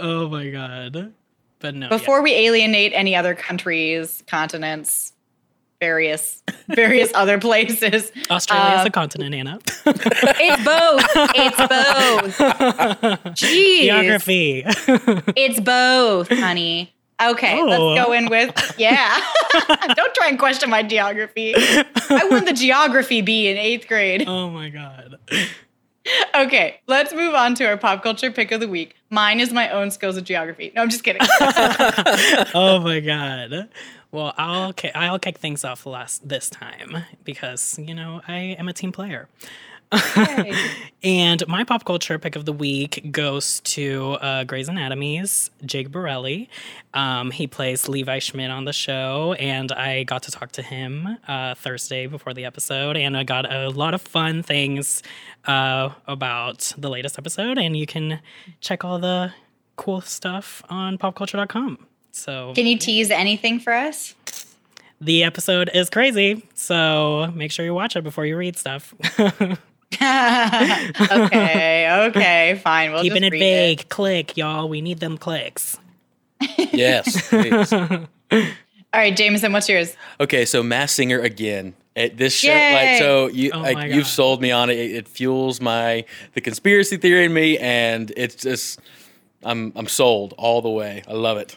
oh 0.00 0.28
my 0.28 0.50
god. 0.50 1.12
But 1.58 1.74
no. 1.74 1.86
yeah. 1.86 1.88
Before 1.88 2.22
we 2.22 2.32
alienate 2.34 2.92
any 2.94 3.16
other 3.16 3.34
countries, 3.34 4.22
continents, 4.26 5.12
various 5.80 6.42
various 6.68 7.10
other 7.14 7.38
places, 7.38 8.12
Australia 8.30 8.74
is 8.76 8.82
a 8.82 8.86
um, 8.86 8.90
continent, 8.90 9.34
Anna. 9.34 9.58
it's 9.86 10.64
both. 10.64 11.04
It's 11.34 11.56
both. 11.56 12.38
Jeez, 13.34 13.82
Geography. 13.82 14.64
it's 15.36 15.60
both, 15.60 16.28
honey. 16.28 16.92
Okay, 17.22 17.58
Oh. 17.60 17.64
let's 17.64 17.78
go 17.78 18.06
oh. 18.08 18.12
in 18.12 18.28
with 18.28 18.74
yeah. 18.78 19.18
Don't 19.94 20.14
try 20.14 20.28
and 20.28 20.38
question 20.38 20.68
my 20.68 20.82
geography. 20.82 21.54
I 21.56 22.28
won 22.30 22.44
the 22.44 22.52
geography 22.52 23.22
bee 23.22 23.48
in 23.48 23.56
eighth 23.56 23.88
grade. 23.88 24.24
oh 24.26 24.50
my 24.50 24.68
god. 24.68 25.18
Okay, 26.36 26.80
let's 26.86 27.12
move 27.12 27.34
on 27.34 27.54
to 27.56 27.64
our 27.66 27.76
pop 27.76 28.02
culture 28.02 28.30
pick 28.30 28.52
of 28.52 28.60
the 28.60 28.68
week. 28.68 28.94
Mine 29.10 29.40
is 29.40 29.52
my 29.52 29.70
own 29.70 29.90
skills 29.90 30.16
of 30.16 30.24
geography. 30.24 30.72
No, 30.76 30.82
I'm 30.82 30.88
just 30.90 31.02
kidding. 31.02 31.22
oh 32.54 32.80
my 32.80 33.00
god. 33.00 33.68
Well, 34.16 34.32
I'll 34.38 34.72
ki- 34.72 34.92
I'll 34.94 35.18
kick 35.18 35.36
things 35.36 35.62
off 35.62 35.84
last 35.84 36.26
this 36.26 36.48
time 36.48 37.04
because 37.22 37.78
you 37.78 37.94
know 37.94 38.22
I 38.26 38.56
am 38.58 38.66
a 38.66 38.72
team 38.72 38.90
player. 38.90 39.28
and 41.02 41.46
my 41.46 41.64
pop 41.64 41.84
culture 41.84 42.18
pick 42.18 42.34
of 42.34 42.46
the 42.46 42.52
week 42.54 43.12
goes 43.12 43.60
to 43.60 44.12
uh, 44.22 44.44
Grey's 44.44 44.70
Anatomy's 44.70 45.50
Jake 45.66 45.92
Borelli. 45.92 46.48
Um, 46.94 47.30
he 47.30 47.46
plays 47.46 47.90
Levi 47.90 48.18
Schmitt 48.20 48.50
on 48.50 48.64
the 48.64 48.72
show, 48.72 49.34
and 49.34 49.70
I 49.70 50.04
got 50.04 50.22
to 50.22 50.30
talk 50.30 50.50
to 50.52 50.62
him 50.62 51.18
uh, 51.28 51.54
Thursday 51.54 52.06
before 52.06 52.32
the 52.32 52.46
episode, 52.46 52.96
and 52.96 53.18
I 53.18 53.22
got 53.22 53.52
a 53.52 53.68
lot 53.68 53.92
of 53.92 54.00
fun 54.00 54.42
things 54.42 55.02
uh, 55.44 55.90
about 56.06 56.72
the 56.78 56.88
latest 56.88 57.18
episode. 57.18 57.58
And 57.58 57.76
you 57.76 57.86
can 57.86 58.20
check 58.60 58.82
all 58.82 58.98
the 58.98 59.34
cool 59.76 60.00
stuff 60.00 60.62
on 60.70 60.96
popculture.com. 60.96 61.86
So 62.16 62.54
Can 62.54 62.66
you 62.66 62.78
tease 62.78 63.10
anything 63.10 63.60
for 63.60 63.74
us? 63.74 64.14
the 65.00 65.24
episode 65.24 65.70
is 65.74 65.90
crazy, 65.90 66.42
so 66.54 67.30
make 67.34 67.52
sure 67.52 67.64
you 67.64 67.74
watch 67.74 67.96
it 67.96 68.02
before 68.02 68.24
you 68.24 68.36
read 68.36 68.56
stuff. 68.56 68.94
okay, 69.18 69.58
okay, 72.08 72.60
fine. 72.64 72.92
We'll 72.92 73.02
Keeping 73.02 73.22
just 73.22 73.26
it 73.26 73.32
read 73.32 73.40
vague. 73.40 73.88
Click, 73.90 74.36
y'all. 74.36 74.68
We 74.68 74.80
need 74.80 75.00
them 75.00 75.18
clicks. 75.18 75.78
Yes. 76.72 77.32
All 77.32 78.08
right, 78.94 79.16
Jameson, 79.16 79.52
what's 79.52 79.68
yours? 79.68 79.96
Okay, 80.20 80.44
so 80.46 80.62
Masked 80.62 80.96
Singer 80.96 81.20
again. 81.20 81.74
It, 81.94 82.16
this 82.16 82.34
show, 82.34 82.48
like, 82.52 82.98
so 82.98 83.28
you 83.28 83.50
oh 83.54 83.60
like, 83.60 83.92
you've 83.92 84.06
sold 84.06 84.40
me 84.42 84.50
on 84.50 84.70
it. 84.70 84.78
it. 84.78 84.90
It 84.92 85.08
fuels 85.08 85.60
my 85.60 86.04
the 86.34 86.40
conspiracy 86.40 86.96
theory 86.98 87.26
in 87.26 87.32
me, 87.34 87.58
and 87.58 88.12
it's 88.16 88.36
just, 88.36 88.80
I'm, 89.42 89.72
I'm 89.76 89.86
sold 89.86 90.34
all 90.36 90.60
the 90.62 90.70
way. 90.70 91.02
I 91.08 91.12
love 91.12 91.38
it. 91.38 91.56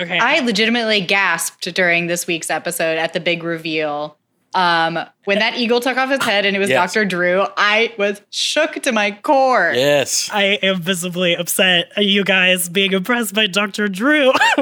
Okay. 0.00 0.18
I 0.18 0.40
legitimately 0.40 1.00
gasped 1.02 1.72
during 1.74 2.06
this 2.06 2.26
week's 2.26 2.50
episode 2.50 2.98
at 2.98 3.12
the 3.12 3.20
big 3.20 3.42
reveal. 3.42 4.16
Um, 4.52 4.98
when 5.26 5.38
that 5.38 5.58
eagle 5.58 5.78
took 5.78 5.96
off 5.96 6.10
his 6.10 6.24
head 6.24 6.44
and 6.44 6.56
it 6.56 6.58
was 6.58 6.70
Yes. 6.70 6.92
Dr. 6.92 7.04
Drew, 7.04 7.46
I 7.56 7.94
was 7.96 8.20
shook 8.30 8.72
to 8.82 8.90
my 8.90 9.12
core. 9.12 9.70
Yes. 9.76 10.28
I 10.32 10.58
am 10.60 10.80
visibly 10.82 11.34
upset 11.36 11.92
at 11.96 12.04
you 12.06 12.24
guys 12.24 12.68
being 12.68 12.92
impressed 12.92 13.32
by 13.32 13.46
Dr. 13.46 13.86
Drew 13.86 14.30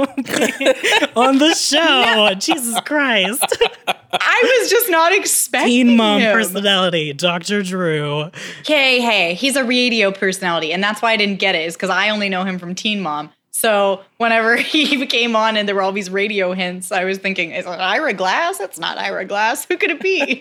on 1.17 1.39
the 1.39 1.55
show. 1.59 2.35
Jesus 2.39 2.79
Christ. 2.81 3.43
I 4.13 4.59
was 4.61 4.71
just 4.71 4.91
not 4.91 5.13
expecting 5.15 5.71
Teen 5.87 5.97
mom 5.97 6.21
him. 6.21 6.33
personality, 6.35 7.13
Dr. 7.15 7.63
Drew. 7.63 8.31
Okay, 8.61 9.01
hey, 9.01 9.35
he's 9.35 9.57
a 9.57 9.65
radio 9.65 10.11
personality, 10.11 10.73
and 10.73 10.83
that's 10.83 11.01
why 11.03 11.13
I 11.13 11.17
didn't 11.17 11.39
get 11.39 11.55
it, 11.55 11.67
is 11.67 11.77
because 11.77 11.91
I 11.91 12.09
only 12.11 12.29
know 12.29 12.45
him 12.45 12.59
from 12.59 12.75
Teen 12.75 13.01
Mom. 13.01 13.31
So 13.59 14.03
whenever 14.19 14.55
he 14.57 15.05
came 15.07 15.35
on 15.35 15.57
and 15.57 15.67
there 15.67 15.75
were 15.75 15.83
all 15.83 15.91
these 15.91 16.11
radio 16.11 16.53
hints, 16.53 16.93
I 16.93 17.03
was 17.03 17.19
thinking, 17.19 17.51
is 17.51 17.67
it 17.67 17.69
Ira 17.69 18.13
Glass? 18.13 18.61
It's 18.61 18.79
not 18.79 18.99
Ira 18.99 19.25
Glass. 19.25 19.65
Who 19.65 19.77
could 19.77 19.91
it 19.91 20.01
be? 20.01 20.41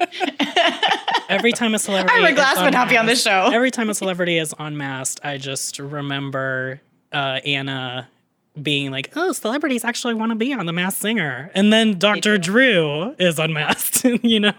Every 1.30 1.52
time 1.52 1.74
a 1.74 1.80
celebrity 1.80 2.14
Ira 2.16 2.34
Glass 2.34 2.62
would 2.62 2.74
not 2.74 2.90
be 2.90 2.96
on 2.96 3.08
the 3.08 3.16
show. 3.16 3.50
Every 3.52 3.72
time 3.72 3.90
a 3.90 3.96
celebrity 3.96 4.38
is 4.38 4.54
unmasked, 4.60 5.22
I 5.24 5.40
just 5.40 5.80
remember 5.80 6.80
uh, 7.12 7.40
Anna 7.44 8.08
being 8.62 8.92
like, 8.92 9.12
"Oh, 9.16 9.32
celebrities 9.32 9.84
actually 9.84 10.14
want 10.14 10.32
to 10.32 10.36
be 10.36 10.54
on 10.54 10.68
The 10.68 10.74
Masked 10.74 11.02
Singer," 11.02 11.50
and 11.56 11.74
then 11.74 11.98
Dr. 11.98 12.38
Drew 12.38 13.16
is 13.18 13.40
unmasked. 13.40 14.06
you 14.24 14.40
know, 14.40 14.54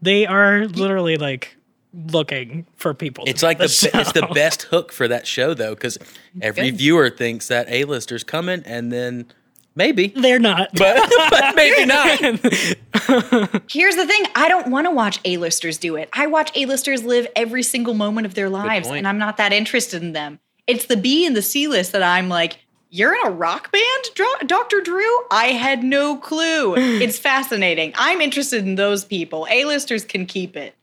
they 0.00 0.26
are 0.26 0.66
literally 0.68 1.18
like 1.18 1.54
looking 1.92 2.66
for 2.76 2.94
people. 2.94 3.24
It's 3.26 3.42
like 3.42 3.58
the, 3.58 3.64
on 3.64 3.92
be- 3.92 3.98
it's 3.98 4.12
the 4.12 4.28
best 4.32 4.62
hook 4.62 4.92
for 4.92 5.08
that 5.08 5.26
show 5.26 5.54
though, 5.54 5.74
because 5.74 5.98
every 6.40 6.70
Good. 6.70 6.78
viewer 6.78 7.10
thinks 7.10 7.48
that 7.48 7.66
A-lister's 7.68 8.24
coming, 8.24 8.62
and 8.64 8.92
then 8.92 9.26
maybe, 9.74 10.08
They're 10.08 10.38
not. 10.38 10.70
but, 10.74 11.10
but 11.30 11.56
maybe 11.56 11.86
not. 11.86 12.20
Here's 13.70 13.96
the 13.96 14.06
thing 14.06 14.24
I 14.34 14.48
don't 14.48 14.70
want 14.70 14.86
to 14.86 14.90
watch 14.90 15.20
A-listers 15.24 15.78
do 15.78 15.96
it. 15.96 16.08
I 16.12 16.26
watch 16.26 16.50
A-listers 16.54 17.02
live 17.04 17.26
every 17.36 17.62
single 17.62 17.94
moment 17.94 18.26
of 18.26 18.34
their 18.34 18.48
lives, 18.50 18.88
and 18.88 19.06
I'm 19.06 19.18
not 19.18 19.36
that 19.38 19.52
interested 19.52 20.02
in 20.02 20.12
them. 20.12 20.38
It's 20.66 20.86
the 20.86 20.96
B 20.96 21.26
and 21.26 21.36
the 21.36 21.42
C 21.42 21.66
list 21.66 21.92
that 21.92 22.02
I'm 22.02 22.28
like, 22.28 22.58
you're 22.92 23.14
in 23.14 23.26
a 23.26 23.30
rock 23.30 23.70
band, 23.72 24.04
Dr- 24.14 24.46
Dr. 24.46 24.80
Drew? 24.80 25.10
I 25.30 25.46
had 25.46 25.84
no 25.84 26.16
clue. 26.16 26.74
it's 26.76 27.18
fascinating. 27.18 27.92
I'm 27.96 28.20
interested 28.20 28.64
in 28.66 28.74
those 28.74 29.04
people. 29.04 29.46
A-listers 29.50 30.04
can 30.04 30.26
keep 30.26 30.56
it. 30.56 30.74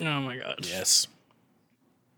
Oh 0.00 0.20
my 0.20 0.36
god. 0.36 0.60
Yes. 0.62 1.06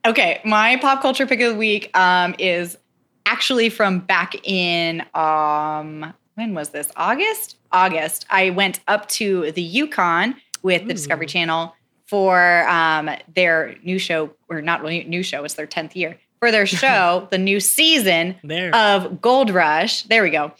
Okay, 0.04 0.40
my 0.44 0.76
pop 0.76 1.02
culture 1.02 1.26
pick 1.26 1.40
of 1.40 1.52
the 1.52 1.58
week 1.58 1.96
um, 1.98 2.34
is 2.38 2.78
actually 3.26 3.68
from 3.68 3.98
back 3.98 4.34
in 4.46 5.02
um, 5.14 6.14
when 6.34 6.54
was 6.54 6.70
this? 6.70 6.90
August. 6.96 7.56
August. 7.72 8.24
I 8.30 8.50
went 8.50 8.80
up 8.86 9.08
to 9.10 9.50
the 9.52 9.62
Yukon 9.62 10.36
with 10.62 10.86
the 10.86 10.94
Discovery 10.94 11.26
Channel 11.26 11.74
for 12.06 12.66
um, 12.68 13.10
their 13.34 13.74
new 13.82 13.98
show, 13.98 14.30
or 14.48 14.62
not 14.62 14.80
really 14.80 15.02
new 15.04 15.22
show. 15.22 15.42
It's 15.44 15.54
their 15.54 15.66
tenth 15.66 15.96
year 15.96 16.18
for 16.38 16.52
their 16.52 16.66
show, 16.66 17.26
the 17.30 17.38
new 17.38 17.58
season 17.58 18.36
There. 18.44 18.74
of 18.74 19.20
Gold 19.20 19.50
Rush. 19.50 20.02
There 20.02 20.22
we 20.22 20.30
go. 20.30 20.52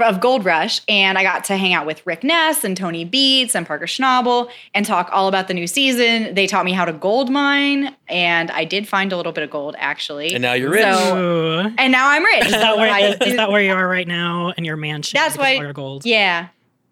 Of 0.00 0.20
Gold 0.20 0.44
Rush, 0.44 0.80
and 0.88 1.16
I 1.16 1.22
got 1.22 1.44
to 1.44 1.56
hang 1.56 1.72
out 1.72 1.86
with 1.86 2.04
Rick 2.04 2.24
Ness 2.24 2.64
and 2.64 2.76
Tony 2.76 3.04
Beets 3.04 3.54
and 3.54 3.64
Parker 3.64 3.86
Schnabel 3.86 4.50
and 4.74 4.84
talk 4.84 5.08
all 5.12 5.28
about 5.28 5.46
the 5.46 5.54
new 5.54 5.68
season. 5.68 6.34
They 6.34 6.48
taught 6.48 6.64
me 6.64 6.72
how 6.72 6.84
to 6.84 6.92
gold 6.92 7.30
mine, 7.30 7.94
and 8.08 8.50
I 8.50 8.64
did 8.64 8.88
find 8.88 9.12
a 9.12 9.16
little 9.16 9.30
bit 9.30 9.44
of 9.44 9.50
gold 9.50 9.76
actually. 9.78 10.34
And 10.34 10.42
now 10.42 10.54
you're 10.54 10.70
rich. 10.70 10.82
So- 10.82 11.70
and 11.78 11.92
now 11.92 12.08
I'm 12.08 12.24
rich. 12.24 12.46
Is 12.46 12.50
that, 12.52 12.76
where, 12.76 12.92
I 12.92 13.00
is, 13.00 13.36
that 13.36 13.52
where 13.52 13.62
you 13.62 13.72
are 13.72 13.86
right 13.86 14.08
now 14.08 14.50
in 14.56 14.64
your 14.64 14.76
mansion? 14.76 15.16
That's 15.16 15.38
why. 15.38 15.50
of 15.50 15.58
all 15.58 15.64
your 15.64 15.72
gold. 15.72 16.04
Yeah, 16.04 16.48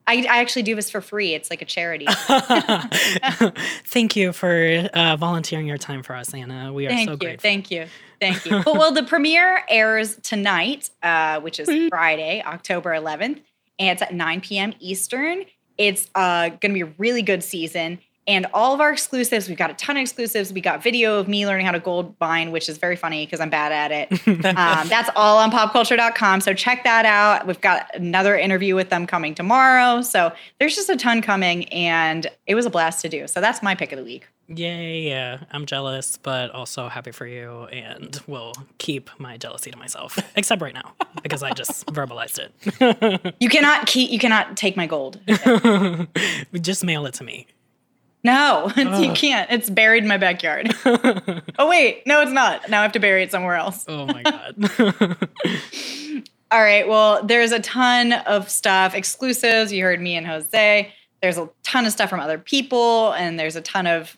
I, 0.07 0.25
I 0.31 0.39
actually 0.41 0.63
do 0.63 0.75
this 0.77 0.89
for 0.89 1.01
free. 1.01 1.35
It's 1.35 1.51
like 1.51 1.61
a 1.63 1.65
charity. 1.65 2.07
Thank 3.87 4.17
you 4.17 4.33
for 4.33 4.89
uh, 4.95 5.17
volunteering 5.17 5.67
your 5.67 5.79
time 5.79 6.03
for 6.03 6.15
us, 6.15 6.33
Anna. 6.35 6.73
We 6.73 6.87
are 6.87 6.91
Thank 6.91 7.09
so 7.09 7.13
you. 7.13 7.19
grateful. 7.19 7.43
Thank 7.43 7.71
you. 7.71 7.87
Thank 8.23 8.47
you. 8.47 8.63
but 8.65 8.75
well, 8.75 8.93
the 8.93 9.03
premiere 9.03 9.65
airs 9.69 10.17
tonight, 10.17 10.91
uh, 11.03 11.41
which 11.41 11.59
is 11.59 11.69
Friday, 11.89 12.43
October 12.47 12.91
11th, 12.91 13.41
and 13.79 13.89
it's 13.91 14.03
at 14.03 14.15
9 14.15 14.41
p.m. 14.41 14.75
Eastern. 14.79 15.45
It's 15.77 16.09
uh, 16.15 16.51
going 16.51 16.61
to 16.61 16.75
be 16.75 16.83
a 16.83 16.93
really 16.99 17.23
good 17.23 17.43
season. 17.43 17.99
And 18.29 18.47
all 18.55 18.73
of 18.73 18.81
our 18.81 18.93
exclusives, 18.93 19.49
we've 19.49 19.59
got 19.59 19.71
a 19.71 19.75
ton 19.75 19.97
of 19.97 20.03
exclusives. 20.03 20.53
We 20.53 20.61
got 20.61 20.81
video 20.81 21.19
of 21.19 21.27
me 21.27 21.45
learning 21.45 21.67
how 21.67 21.73
to 21.73 21.81
gold 21.81 22.15
mine, 22.21 22.53
which 22.53 22.69
is 22.69 22.79
very 22.79 22.95
funny 22.95 23.27
because 23.27 23.41
I'm 23.41 23.51
bad 23.51 23.73
at 23.73 23.91
it. 23.91 24.29
um, 24.47 24.89
that's 24.89 25.11
all 25.17 25.39
on 25.39 25.51
popculture.com. 25.51 26.41
So 26.41 26.55
check 26.55 26.85
that 26.85 27.05
out. 27.05 27.49
We've 27.49 27.61
got 27.61 27.93
another 27.97 28.39
interview 28.39 28.77
with 28.77 28.91
them 28.91 29.09
coming 29.09 29.35
tomorrow. 29.35 30.03
So 30.03 30.33
there's 30.61 30.77
just 30.77 30.89
a 30.89 30.97
ton 30.97 31.21
coming, 31.21 31.65
and 31.71 32.29
it 32.47 32.55
was 32.55 32.65
a 32.65 32.71
blast 32.71 33.01
to 33.03 33.09
do. 33.09 33.27
So 33.27 33.41
that's 33.41 33.61
my 33.61 33.75
pick 33.75 33.91
of 33.91 33.99
the 33.99 34.05
week. 34.05 34.29
Yay, 34.49 35.03
yeah. 35.03 35.39
I'm 35.51 35.67
jealous, 35.67 36.17
but 36.17 36.51
also 36.51 36.89
happy 36.89 37.13
for 37.13 37.27
you, 37.27 37.65
and 37.67 38.21
will 38.27 38.53
keep 38.79 39.09
my 39.19 39.37
jealousy 39.37 39.71
to 39.71 39.79
myself. 39.79 40.19
Except 40.37 40.61
right 40.61 40.75
now, 40.75 40.95
because 41.23 41.43
I 41.43 41.53
just 41.53 41.87
verbalized 41.93 42.39
it. 42.39 43.35
You 43.41 43.49
cannot 43.49 43.87
keep. 43.87 44.11
You 44.11 44.19
cannot 44.19 44.57
take 44.57 44.77
my 44.77 44.87
gold. 44.87 45.21
just 46.61 46.85
mail 46.85 47.07
it 47.07 47.15
to 47.15 47.25
me. 47.25 47.47
No, 48.25 48.71
you 48.77 49.13
can't. 49.15 49.51
It's 49.51 49.69
buried 49.69 50.05
in 50.05 50.09
my 50.09 50.17
backyard. 50.17 50.73
oh 50.85 51.69
wait, 51.69 52.07
no, 52.07 52.21
it's 52.21 52.31
not. 52.31 52.71
Now 52.71 52.79
I 52.81 52.83
have 52.83 52.93
to 52.93 53.01
bury 53.01 53.25
it 53.25 53.33
somewhere 53.33 53.57
else. 53.57 53.85
Oh 53.89 54.07
my 54.07 54.23
god. 54.23 55.19
All 56.53 56.63
right. 56.63 56.87
Well, 56.87 57.25
there's 57.25 57.51
a 57.51 57.59
ton 57.61 58.13
of 58.13 58.49
stuff, 58.49 58.95
exclusives. 58.95 59.73
You 59.73 59.83
heard 59.83 60.01
me 60.01 60.17
and 60.17 60.27
Jose. 60.27 60.93
There's 61.21 61.39
a 61.39 61.49
ton 61.65 61.85
of 61.87 61.93
stuff 61.93 62.11
from 62.11 62.21
other 62.21 62.39
people, 62.39 63.13
and 63.13 63.41
there's 63.41 63.57
a 63.57 63.61
ton 63.61 63.89
of 63.89 64.17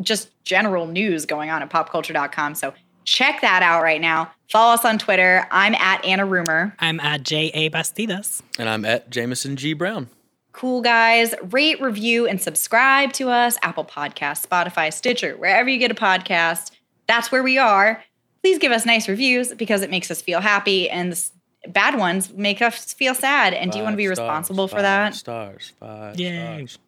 just 0.00 0.30
general 0.44 0.86
news 0.86 1.26
going 1.26 1.50
on 1.50 1.62
at 1.62 1.70
popculture.com. 1.70 2.54
So 2.54 2.72
check 3.04 3.40
that 3.40 3.62
out 3.62 3.82
right 3.82 4.00
now. 4.00 4.30
Follow 4.50 4.74
us 4.74 4.84
on 4.84 4.98
Twitter. 4.98 5.46
I'm 5.50 5.74
at 5.74 6.04
Anna 6.04 6.24
Rumer. 6.24 6.74
I'm 6.78 7.00
at 7.00 7.22
J.A. 7.22 7.70
Bastidas. 7.70 8.42
And 8.58 8.68
I'm 8.68 8.84
at 8.84 9.10
Jameson 9.10 9.56
G. 9.56 9.72
Brown. 9.72 10.08
Cool 10.52 10.80
guys. 10.80 11.34
Rate, 11.50 11.80
review, 11.82 12.26
and 12.26 12.40
subscribe 12.40 13.12
to 13.14 13.28
us. 13.28 13.58
Apple 13.62 13.84
Podcasts, 13.84 14.46
Spotify, 14.46 14.92
Stitcher, 14.92 15.34
wherever 15.36 15.68
you 15.68 15.78
get 15.78 15.90
a 15.90 15.94
podcast. 15.94 16.70
That's 17.06 17.30
where 17.30 17.42
we 17.42 17.58
are. 17.58 18.02
Please 18.42 18.58
give 18.58 18.72
us 18.72 18.86
nice 18.86 19.08
reviews 19.08 19.52
because 19.52 19.82
it 19.82 19.90
makes 19.90 20.10
us 20.10 20.22
feel 20.22 20.40
happy, 20.40 20.88
and 20.88 21.12
the 21.12 21.30
bad 21.68 21.98
ones 21.98 22.32
make 22.32 22.62
us 22.62 22.94
feel 22.94 23.14
sad. 23.14 23.52
And 23.52 23.70
do 23.72 23.76
you 23.78 23.84
want 23.84 23.94
to 23.94 23.96
be 23.98 24.06
Five 24.06 24.14
stars, 24.16 24.26
responsible 24.28 24.68
for 24.68 24.76
five 24.76 24.82
that? 24.82 25.14
Stars, 25.14 25.72
five 25.78 26.18
Yay. 26.18 26.66
stars. 26.66 26.78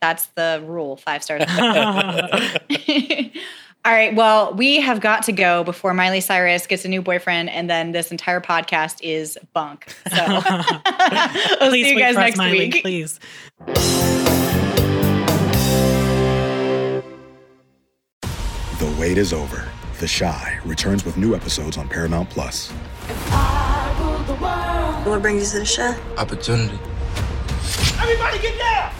That's 0.00 0.26
the 0.28 0.62
rule. 0.66 0.96
Five 0.96 1.22
stars. 1.22 1.42
All 3.84 3.92
right. 3.92 4.14
Well, 4.14 4.54
we 4.54 4.80
have 4.80 5.00
got 5.00 5.22
to 5.24 5.32
go 5.32 5.64
before 5.64 5.94
Miley 5.94 6.20
Cyrus 6.20 6.66
gets 6.66 6.84
a 6.84 6.88
new 6.88 7.00
boyfriend, 7.00 7.48
and 7.50 7.68
then 7.68 7.92
this 7.92 8.10
entire 8.10 8.40
podcast 8.40 8.98
is 9.02 9.38
bunk. 9.54 9.94
So 10.14 10.24
we'll 11.60 11.70
see 11.70 11.88
you 11.90 11.98
guys 11.98 12.14
next 12.16 12.36
Miley, 12.36 12.58
week. 12.58 12.82
please. 12.82 13.18
The 18.78 18.96
wait 18.98 19.18
is 19.18 19.32
over. 19.32 19.68
The 19.98 20.06
Chi 20.08 20.58
returns 20.64 21.04
with 21.04 21.16
new 21.18 21.34
episodes 21.34 21.76
on 21.76 21.88
Paramount 21.88 22.28
Plus. 22.30 22.70
What 25.06 25.22
brings 25.22 25.42
you 25.42 25.50
to 25.52 25.58
the 25.60 25.64
show? 25.64 25.94
Opportunity. 26.18 26.78
Everybody 27.98 28.38
get 28.40 28.58
down! 28.58 28.99